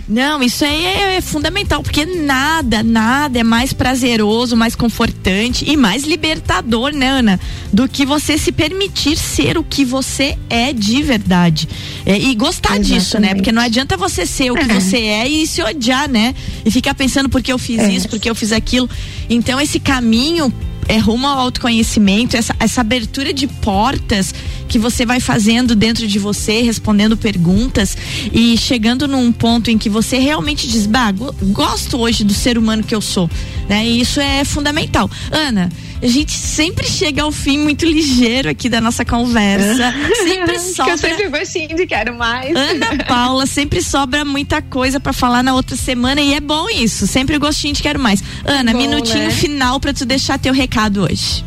Não, 0.08 0.44
isso 0.44 0.66
aí 0.66 0.86
é, 0.86 1.16
é 1.16 1.22
fundamental, 1.22 1.82
porque 1.82 2.06
nada, 2.06 2.84
nada 2.84 3.40
é 3.40 3.44
mais 3.44 3.72
prazeroso, 3.72 4.56
mais 4.56 4.76
confortante 4.76 5.64
e 5.66 5.78
mais 5.78 6.04
libertador, 6.04 6.92
né, 6.94 7.08
Ana? 7.08 7.40
Do 7.72 7.88
que 7.88 8.06
você 8.06 8.38
se 8.38 8.52
permitir 8.52 9.18
ser 9.18 9.58
o 9.58 9.64
que 9.64 9.86
você 9.86 10.38
é 10.50 10.74
de 10.74 11.02
verdade. 11.02 11.70
É, 12.06 12.18
e 12.20 12.36
gostar 12.36 12.78
disso, 12.80 13.18
né? 13.18 13.34
Porque 13.34 13.52
não 13.52 13.62
adianta 13.62 13.96
você 13.96 14.26
ser 14.26 14.52
o 14.52 14.56
que 14.56 14.70
É. 14.70 14.80
você 14.80 14.98
é 14.98 15.28
e 15.28 15.48
se 15.48 15.62
odiar, 15.64 16.10
né? 16.10 16.36
E 16.66 16.70
ficar 16.70 16.94
pensando 16.96 17.30
porque 17.30 17.52
eu 17.54 17.58
fiz 17.58 17.80
É. 17.80 17.92
isso, 17.92 18.10
porque 18.10 18.30
eu 18.30 18.36
fiz 18.36 18.52
aquilo. 18.52 18.90
Então, 19.30 19.60
esse 19.60 19.80
caminho 19.80 20.54
é 20.88 20.98
rumo 20.98 21.28
ao 21.28 21.40
autoconhecimento, 21.40 22.36
essa, 22.38 22.56
essa 22.60 22.82
abertura 22.82 23.34
de 23.34 23.48
portas 23.48 24.34
que 24.68 24.80
você 24.80 25.06
vai 25.06 25.20
fazendo 25.20 25.76
dentro 25.76 26.08
de 26.08 26.18
você, 26.20 26.62
respondendo 26.62 27.16
perguntas 27.16 27.96
e 28.34 28.58
chegando 28.58 29.08
num 29.08 29.32
ponto 29.32 29.70
em 29.70 29.78
que 29.78 29.90
você 29.90 30.18
realmente 30.18 30.68
diz, 30.68 30.86
bah, 30.88 31.12
go- 31.12 31.34
gosto 31.52 31.98
hoje 32.00 32.24
do 32.24 32.34
ser 32.34 32.58
humano 32.58 32.84
que 32.84 32.96
eu 32.96 33.02
sou, 33.02 33.30
né? 33.70 33.86
E 33.86 34.02
isso 34.02 34.20
é 34.20 34.44
fundamental. 34.44 35.10
Ana, 35.32 35.70
a 36.02 36.08
gente 36.08 36.32
sempre 36.32 36.88
chega 36.88 37.22
ao 37.24 37.32
fim 37.32 37.58
muito 37.60 37.86
ligeiro 37.86 38.50
aqui 38.50 38.68
da 38.68 38.82
nossa 38.82 39.06
conversa. 39.06 39.94
sempre 40.28 40.54
Que 40.54 40.60
sobra. 40.60 40.92
eu 40.94 40.98
sempre 40.98 41.28
vou 41.30 41.40
assim 41.40 41.68
de 41.68 41.86
quero 41.86 42.16
mais. 42.18 42.54
Ana 42.56 43.04
Paula, 43.08 43.46
sempre 43.46 43.82
sobra 43.82 44.26
muita 44.26 44.62
coisa 44.62 45.00
pra 45.00 45.14
falar 45.14 45.44
na 45.44 45.54
outra 45.54 45.76
semana 45.78 46.20
e 46.20 46.34
é 46.34 46.40
bom 46.42 46.68
isso. 46.70 47.06
Sempre 47.06 47.36
o 47.38 47.40
gostinho 47.40 47.74
de 47.74 47.82
quero 47.84 48.00
mais. 48.00 48.24
Ana, 48.44 48.72
Bom, 48.72 48.78
minutinho 48.80 49.26
né? 49.26 49.30
final 49.32 49.80
pra 49.80 49.94
tu 49.94 50.04
deixar 50.06 50.40
teu 50.40 50.52
recado 50.54 50.73
hoje. 51.02 51.44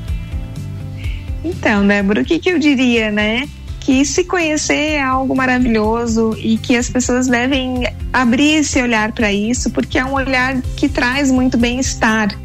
Então, 1.44 1.86
Débora, 1.86 2.22
o 2.22 2.24
que, 2.24 2.38
que 2.38 2.50
eu 2.50 2.58
diria, 2.58 3.10
né? 3.10 3.48
Que 3.80 4.04
se 4.04 4.24
conhecer 4.24 4.94
é 4.94 5.02
algo 5.02 5.36
maravilhoso 5.36 6.36
e 6.38 6.58
que 6.58 6.76
as 6.76 6.88
pessoas 6.90 7.28
devem 7.28 7.86
abrir 8.12 8.54
esse 8.54 8.80
olhar 8.82 9.12
para 9.12 9.32
isso, 9.32 9.70
porque 9.70 9.98
é 9.98 10.04
um 10.04 10.14
olhar 10.14 10.60
que 10.76 10.88
traz 10.88 11.30
muito 11.30 11.56
bem-estar, 11.56 12.36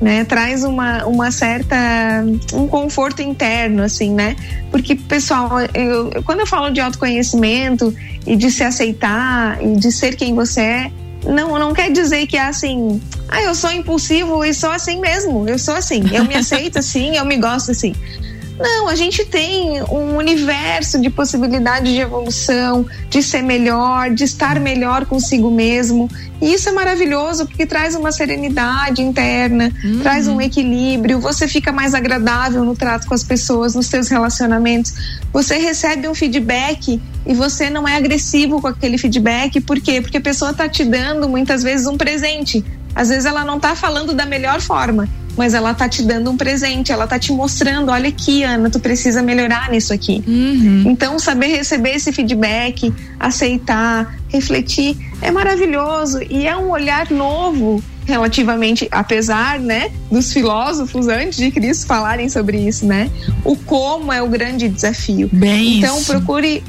né? 0.00 0.24
Traz 0.24 0.62
uma, 0.62 1.06
uma 1.06 1.30
certa 1.30 1.76
um 2.52 2.66
conforto 2.68 3.22
interno, 3.22 3.82
assim, 3.82 4.12
né? 4.12 4.36
Porque, 4.70 4.94
pessoal, 4.94 5.48
eu- 5.72 6.22
quando 6.24 6.40
eu 6.40 6.46
falo 6.46 6.70
de 6.70 6.80
autoconhecimento 6.80 7.94
e 8.26 8.36
de 8.36 8.50
se 8.50 8.62
aceitar 8.62 9.58
e 9.64 9.76
de 9.76 9.90
ser 9.90 10.16
quem 10.16 10.34
você 10.34 10.60
é, 10.60 10.92
não, 11.24 11.58
não 11.58 11.72
quer 11.72 11.90
dizer 11.90 12.26
que 12.26 12.36
é 12.36 12.46
assim, 12.46 13.00
ah, 13.28 13.42
eu 13.42 13.54
sou 13.54 13.70
impulsivo 13.70 14.44
e 14.44 14.52
sou 14.54 14.70
assim 14.70 15.00
mesmo, 15.00 15.48
eu 15.48 15.58
sou 15.58 15.74
assim, 15.74 16.02
eu 16.12 16.24
me 16.24 16.34
aceito 16.36 16.78
assim, 16.78 17.16
eu 17.16 17.24
me 17.24 17.36
gosto 17.36 17.70
assim. 17.70 17.94
Não, 18.60 18.88
a 18.88 18.94
gente 18.94 19.24
tem 19.24 19.82
um 19.84 20.16
universo 20.16 21.00
de 21.00 21.08
possibilidades 21.08 21.92
de 21.92 22.00
evolução, 22.00 22.86
de 23.08 23.22
ser 23.22 23.42
melhor, 23.42 24.10
de 24.10 24.24
estar 24.24 24.60
melhor 24.60 25.06
consigo 25.06 25.50
mesmo. 25.50 26.10
E 26.42 26.52
isso 26.52 26.68
é 26.68 26.72
maravilhoso 26.72 27.46
porque 27.46 27.64
traz 27.64 27.94
uma 27.94 28.12
serenidade 28.12 29.00
interna, 29.00 29.72
traz 30.02 30.28
um 30.28 30.40
equilíbrio, 30.40 31.18
você 31.20 31.48
fica 31.48 31.72
mais 31.72 31.94
agradável 31.94 32.64
no 32.64 32.76
trato 32.76 33.06
com 33.06 33.14
as 33.14 33.24
pessoas, 33.24 33.74
nos 33.74 33.86
seus 33.86 34.08
relacionamentos. 34.08 34.92
Você 35.32 35.56
recebe 35.56 36.06
um 36.06 36.14
feedback 36.14 37.00
e 37.26 37.34
você 37.34 37.70
não 37.70 37.88
é 37.88 37.96
agressivo 37.96 38.60
com 38.60 38.66
aquele 38.66 38.98
feedback, 38.98 39.60
por 39.60 39.80
quê? 39.80 40.00
Porque 40.00 40.18
a 40.18 40.20
pessoa 40.20 40.50
está 40.50 40.68
te 40.68 40.84
dando 40.84 41.28
muitas 41.28 41.62
vezes 41.62 41.86
um 41.86 41.96
presente. 41.96 42.64
Às 42.94 43.08
vezes 43.08 43.24
ela 43.24 43.44
não 43.44 43.56
está 43.56 43.76
falando 43.76 44.12
da 44.12 44.26
melhor 44.26 44.60
forma, 44.60 45.08
mas 45.36 45.54
ela 45.54 45.72
tá 45.74 45.88
te 45.88 46.02
dando 46.02 46.30
um 46.30 46.36
presente, 46.36 46.92
ela 46.92 47.06
tá 47.06 47.18
te 47.18 47.32
mostrando, 47.32 47.90
olha 47.90 48.08
aqui, 48.08 48.42
Ana, 48.42 48.70
tu 48.70 48.78
precisa 48.78 49.22
melhorar 49.22 49.70
nisso 49.70 49.92
aqui. 49.92 50.22
Então, 50.86 51.18
saber 51.18 51.48
receber 51.48 51.90
esse 51.90 52.12
feedback, 52.12 52.92
aceitar, 53.18 54.18
refletir, 54.28 54.96
é 55.22 55.30
maravilhoso 55.30 56.20
e 56.28 56.46
é 56.46 56.56
um 56.56 56.70
olhar 56.70 57.10
novo 57.10 57.82
relativamente, 58.04 58.88
apesar, 58.90 59.60
né, 59.60 59.90
dos 60.10 60.32
filósofos 60.32 61.06
antes 61.06 61.38
de 61.38 61.50
Cristo 61.50 61.86
falarem 61.86 62.28
sobre 62.28 62.58
isso, 62.58 62.84
né? 62.84 63.08
O 63.44 63.56
como 63.56 64.12
é 64.12 64.20
o 64.20 64.28
grande 64.28 64.68
desafio. 64.68 65.28
Bem 65.32 65.78
então, 65.78 65.96
isso. 65.96 66.06
procure 66.06 66.62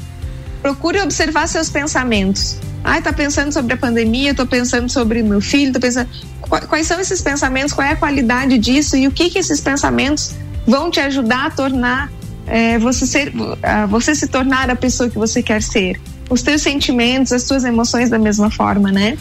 procure 0.62 1.00
observar 1.00 1.48
seus 1.48 1.68
pensamentos. 1.68 2.56
Ai, 2.84 3.00
tá 3.00 3.12
pensando 3.12 3.52
sobre 3.52 3.74
a 3.74 3.76
pandemia, 3.76 4.34
tô 4.34 4.44
pensando 4.46 4.88
sobre 4.90 5.22
meu 5.22 5.40
filho, 5.40 5.72
tô 5.72 5.80
pensando 5.80 6.08
Qua- 6.40 6.62
quais 6.62 6.86
são 6.86 7.00
esses 7.00 7.20
pensamentos, 7.20 7.72
qual 7.72 7.86
é 7.86 7.92
a 7.92 7.96
qualidade 7.96 8.58
disso 8.58 8.96
e 8.96 9.06
o 9.06 9.10
que 9.12 9.30
que 9.30 9.38
esses 9.38 9.60
pensamentos 9.60 10.32
vão 10.66 10.90
te 10.90 11.00
ajudar 11.00 11.46
a 11.46 11.50
tornar 11.50 12.10
eh, 12.46 12.78
você 12.78 13.06
ser 13.06 13.32
você 13.88 14.14
se 14.14 14.26
tornar 14.26 14.68
a 14.68 14.74
pessoa 14.76 15.08
que 15.08 15.16
você 15.16 15.42
quer 15.42 15.62
ser. 15.62 16.00
Os 16.28 16.42
teus 16.42 16.60
sentimentos, 16.62 17.32
as 17.32 17.44
tuas 17.44 17.62
emoções 17.64 18.10
da 18.10 18.18
mesma 18.18 18.50
forma, 18.50 18.90
né? 18.90 19.16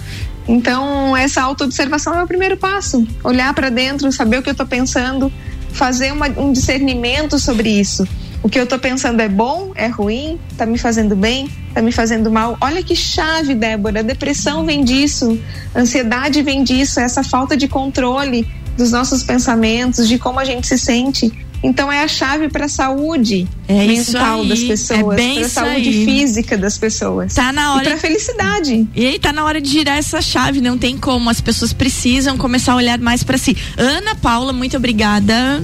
Então, 0.48 1.16
essa 1.16 1.42
autoobservação 1.42 2.18
é 2.20 2.24
o 2.24 2.28
primeiro 2.28 2.58
passo. 2.58 3.06
Olhar 3.24 3.54
para 3.54 3.70
dentro, 3.70 4.12
saber 4.12 4.40
o 4.40 4.42
que 4.42 4.50
eu 4.50 4.56
tô 4.56 4.66
pensando, 4.66 5.32
fazer 5.72 6.12
uma- 6.12 6.28
um 6.30 6.52
discernimento 6.52 7.38
sobre 7.38 7.70
isso. 7.70 8.08
O 8.44 8.50
que 8.50 8.60
eu 8.60 8.66
tô 8.66 8.80
pensando 8.80 9.20
é 9.22 9.30
bom, 9.30 9.72
é 9.76 9.88
ruim, 9.88 10.40
tá 10.58 10.66
me 10.66 10.78
fazendo 10.78 11.16
bem, 11.16 11.50
tá 11.74 11.82
me 11.82 11.92
fazendo 11.92 12.32
mal. 12.32 12.58
Olha 12.60 12.82
que 12.82 12.96
chave, 12.96 13.54
Débora. 13.54 14.00
A 14.00 14.04
depressão 14.04 14.66
vem 14.66 14.84
disso, 14.84 15.40
a 15.76 15.82
ansiedade 15.82 16.42
vem 16.42 16.64
disso, 16.64 17.00
essa 17.00 17.24
falta 17.24 17.56
de 17.56 17.68
controle 17.68 18.48
dos 18.76 18.92
nossos 18.92 19.22
pensamentos, 19.22 20.08
de 20.08 20.18
como 20.18 20.40
a 20.40 20.46
gente 20.46 20.66
se 20.66 20.78
sente. 20.78 21.32
Então 21.64 21.92
é 21.92 22.04
a 22.04 22.08
chave 22.08 22.50
para 22.50 22.66
a 22.66 22.70
saúde 22.70 23.48
É 23.68 23.86
mental 23.86 24.44
das 24.46 24.64
pessoas, 24.64 25.20
é 25.20 25.34
para 25.36 25.46
a 25.46 25.50
saúde 25.50 25.90
aí. 25.90 26.06
física 26.06 26.58
das 26.58 26.76
pessoas. 26.78 27.36
Tá 27.36 27.54
na 27.54 27.76
hora. 27.76 27.84
E 27.84 27.88
para 27.88 27.98
felicidade. 28.00 28.88
E 28.96 29.06
aí 29.06 29.20
tá 29.20 29.32
na 29.32 29.46
hora 29.46 29.62
de 29.62 29.70
girar 29.70 29.98
essa 29.98 30.22
chave, 30.22 30.60
não 30.60 30.76
tem 30.76 30.98
como. 30.98 31.30
As 31.30 31.40
pessoas 31.40 31.72
precisam 31.72 32.36
começar 32.36 32.74
a 32.74 32.78
olhar 32.78 32.98
mais 32.98 33.22
pra 33.24 33.38
si. 33.38 33.56
Ana 33.78 34.16
Paula, 34.16 34.52
muito 34.52 34.76
obrigada. 34.76 35.64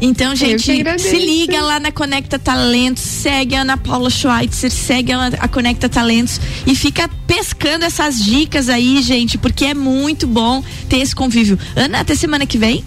Então, 0.00 0.34
gente, 0.34 0.62
se 0.98 1.18
liga 1.18 1.62
lá 1.62 1.78
na 1.80 1.90
Conecta 1.90 2.38
Talentos, 2.38 3.02
segue 3.02 3.54
a 3.54 3.62
Ana 3.62 3.76
Paula 3.76 4.10
Schweitzer, 4.10 4.70
segue 4.70 5.12
a, 5.12 5.26
a 5.26 5.48
Conecta 5.48 5.88
Talentos 5.88 6.40
e 6.66 6.74
fica 6.74 7.08
pescando 7.26 7.84
essas 7.84 8.22
dicas 8.22 8.68
aí, 8.68 9.00
gente, 9.02 9.38
porque 9.38 9.66
é 9.66 9.74
muito 9.74 10.26
bom 10.26 10.62
ter 10.88 10.98
esse 10.98 11.14
convívio. 11.14 11.58
Ana, 11.74 12.00
até 12.00 12.14
semana 12.14 12.46
que 12.46 12.58
vem. 12.58 12.84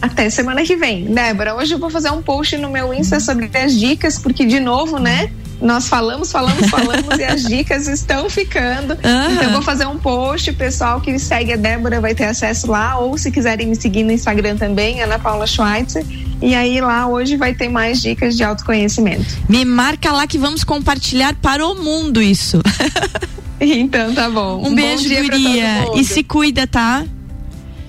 Até 0.00 0.28
semana 0.28 0.62
que 0.62 0.76
vem. 0.76 1.06
Débora, 1.06 1.54
hoje 1.54 1.74
eu 1.74 1.78
vou 1.78 1.88
fazer 1.88 2.10
um 2.10 2.22
post 2.22 2.56
no 2.58 2.68
meu 2.68 2.92
Insta 2.92 3.18
sobre 3.20 3.48
as 3.56 3.74
dicas, 3.78 4.18
porque, 4.18 4.44
de 4.44 4.60
novo, 4.60 4.98
né? 4.98 5.30
Nós 5.64 5.88
falamos, 5.88 6.30
falamos, 6.30 6.68
falamos 6.68 7.18
e 7.18 7.24
as 7.24 7.42
dicas 7.48 7.88
estão 7.88 8.28
ficando. 8.28 8.92
Aham. 9.02 9.32
Então 9.32 9.44
eu 9.44 9.52
vou 9.52 9.62
fazer 9.62 9.86
um 9.86 9.98
post, 9.98 10.50
o 10.50 10.54
pessoal 10.54 11.00
que 11.00 11.18
segue 11.18 11.54
a 11.54 11.56
Débora 11.56 12.00
vai 12.00 12.14
ter 12.14 12.24
acesso 12.26 12.70
lá, 12.70 12.98
ou 12.98 13.16
se 13.16 13.30
quiserem 13.30 13.66
me 13.66 13.74
seguir 13.74 14.04
no 14.04 14.12
Instagram 14.12 14.56
também, 14.56 15.02
Ana 15.02 15.18
Paula 15.18 15.46
Schweitzer. 15.46 16.04
E 16.42 16.54
aí 16.54 16.80
lá 16.80 17.06
hoje 17.06 17.36
vai 17.36 17.54
ter 17.54 17.68
mais 17.68 18.02
dicas 18.02 18.36
de 18.36 18.44
autoconhecimento. 18.44 19.24
Me 19.48 19.64
marca 19.64 20.12
lá 20.12 20.26
que 20.26 20.36
vamos 20.36 20.62
compartilhar 20.62 21.34
para 21.36 21.66
o 21.66 21.74
mundo 21.74 22.20
isso. 22.22 22.60
Então 23.66 24.12
tá 24.12 24.28
bom. 24.28 24.58
Um, 24.58 24.62
bom 24.64 24.74
beijo, 24.74 25.08
dia 25.08 25.24
pra 25.24 25.38
guria. 25.38 25.64
todo 25.78 25.86
mundo. 25.88 26.00
E 26.00 26.04
se 26.04 26.22
cuida, 26.22 26.66
tá? 26.66 27.06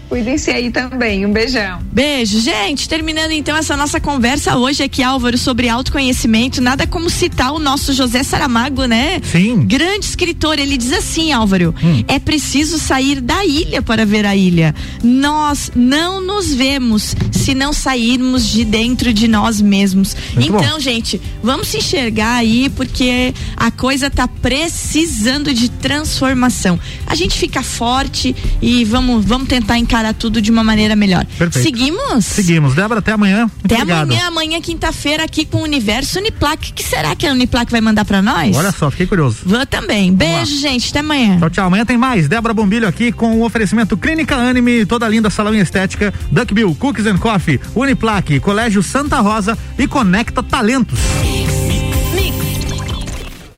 Cuidem-se 0.07 0.51
aí 0.51 0.69
também. 0.69 1.25
Um 1.25 1.31
beijão. 1.31 1.79
Beijo, 1.91 2.39
gente. 2.39 2.87
Terminando 2.87 3.31
então 3.31 3.57
essa 3.57 3.75
nossa 3.75 3.99
conversa 3.99 4.55
hoje 4.55 4.83
aqui, 4.83 5.01
Álvaro, 5.01 5.37
sobre 5.37 5.67
autoconhecimento. 5.67 6.61
Nada 6.61 6.85
como 6.85 7.09
citar 7.09 7.51
o 7.51 7.59
nosso 7.59 7.91
José 7.91 8.21
Saramago, 8.21 8.85
né? 8.85 9.19
Sim. 9.23 9.65
Grande 9.65 10.05
escritor. 10.05 10.59
Ele 10.59 10.77
diz 10.77 10.93
assim, 10.93 11.31
Álvaro: 11.31 11.73
Hum. 11.83 12.03
é 12.07 12.19
preciso 12.19 12.77
sair 12.77 13.19
da 13.19 13.43
ilha 13.45 13.81
para 13.81 14.05
ver 14.05 14.25
a 14.25 14.35
ilha. 14.35 14.75
Nós 15.03 15.71
não 15.75 16.21
nos 16.21 16.53
vemos 16.53 17.15
se 17.31 17.55
não 17.55 17.73
sairmos 17.73 18.47
de 18.47 18.63
dentro 18.63 19.11
de 19.11 19.27
nós 19.27 19.59
mesmos. 19.59 20.15
Muito 20.35 20.51
bom. 20.51 20.59
então, 20.59 20.79
gente, 20.79 21.19
vamos 21.41 21.67
se 21.67 21.77
enxergar 21.77 22.35
aí, 22.35 22.69
porque 22.69 23.33
a 23.57 23.71
coisa 23.71 24.09
tá 24.09 24.27
precisando 24.27 25.51
de 25.53 25.67
transformação. 25.69 26.79
A 27.07 27.15
gente 27.15 27.37
fica 27.37 27.63
forte 27.63 28.35
e 28.61 28.85
vamos, 28.85 29.25
vamos 29.25 29.47
tentar 29.47 29.79
encarar 29.79 29.94
tudo 30.13 30.41
de 30.41 30.51
uma 30.51 30.63
maneira 30.63 30.95
melhor. 30.95 31.25
Perfeito. 31.37 31.63
Seguimos? 31.63 32.25
Seguimos. 32.25 32.73
Débora, 32.75 32.99
até 32.99 33.11
amanhã. 33.11 33.41
Muito 33.41 33.65
Até 33.65 33.75
obrigado. 33.75 34.03
amanhã, 34.11 34.27
amanhã, 34.27 34.61
quinta-feira, 34.61 35.23
aqui 35.23 35.45
com 35.45 35.57
o 35.57 35.63
Universo 35.63 36.19
Uniplac. 36.19 36.71
O 36.71 36.73
que 36.73 36.83
será 36.83 37.15
que 37.15 37.25
a 37.27 37.31
Uniplac 37.31 37.71
vai 37.71 37.81
mandar 37.81 38.05
pra 38.05 38.21
nós? 38.21 38.55
Olha 38.55 38.71
só, 38.71 38.89
fiquei 38.91 39.07
curioso. 39.07 39.37
Vou 39.45 39.65
também. 39.65 40.13
Beijo, 40.13 40.59
gente. 40.59 40.89
Até 40.89 40.99
amanhã. 40.99 41.37
Tchau, 41.39 41.49
tchau. 41.49 41.67
Amanhã 41.67 41.85
tem 41.85 41.97
mais. 41.97 42.27
Débora 42.27 42.53
Bombilho 42.53 42.87
aqui 42.87 43.11
com 43.11 43.39
o 43.39 43.43
oferecimento 43.45 43.97
Clínica 43.97 44.35
Anime, 44.35 44.85
toda 44.85 45.07
linda 45.07 45.29
salão 45.29 45.53
em 45.53 45.59
estética, 45.59 46.13
Duckbill, 46.31 46.75
Cookies 46.75 47.05
and 47.05 47.17
Coffee, 47.17 47.59
Uniplaque, 47.75 48.39
Colégio 48.39 48.83
Santa 48.83 49.19
Rosa 49.19 49.57
e 49.77 49.87
Conecta 49.87 50.43
Talentos. 50.43 50.99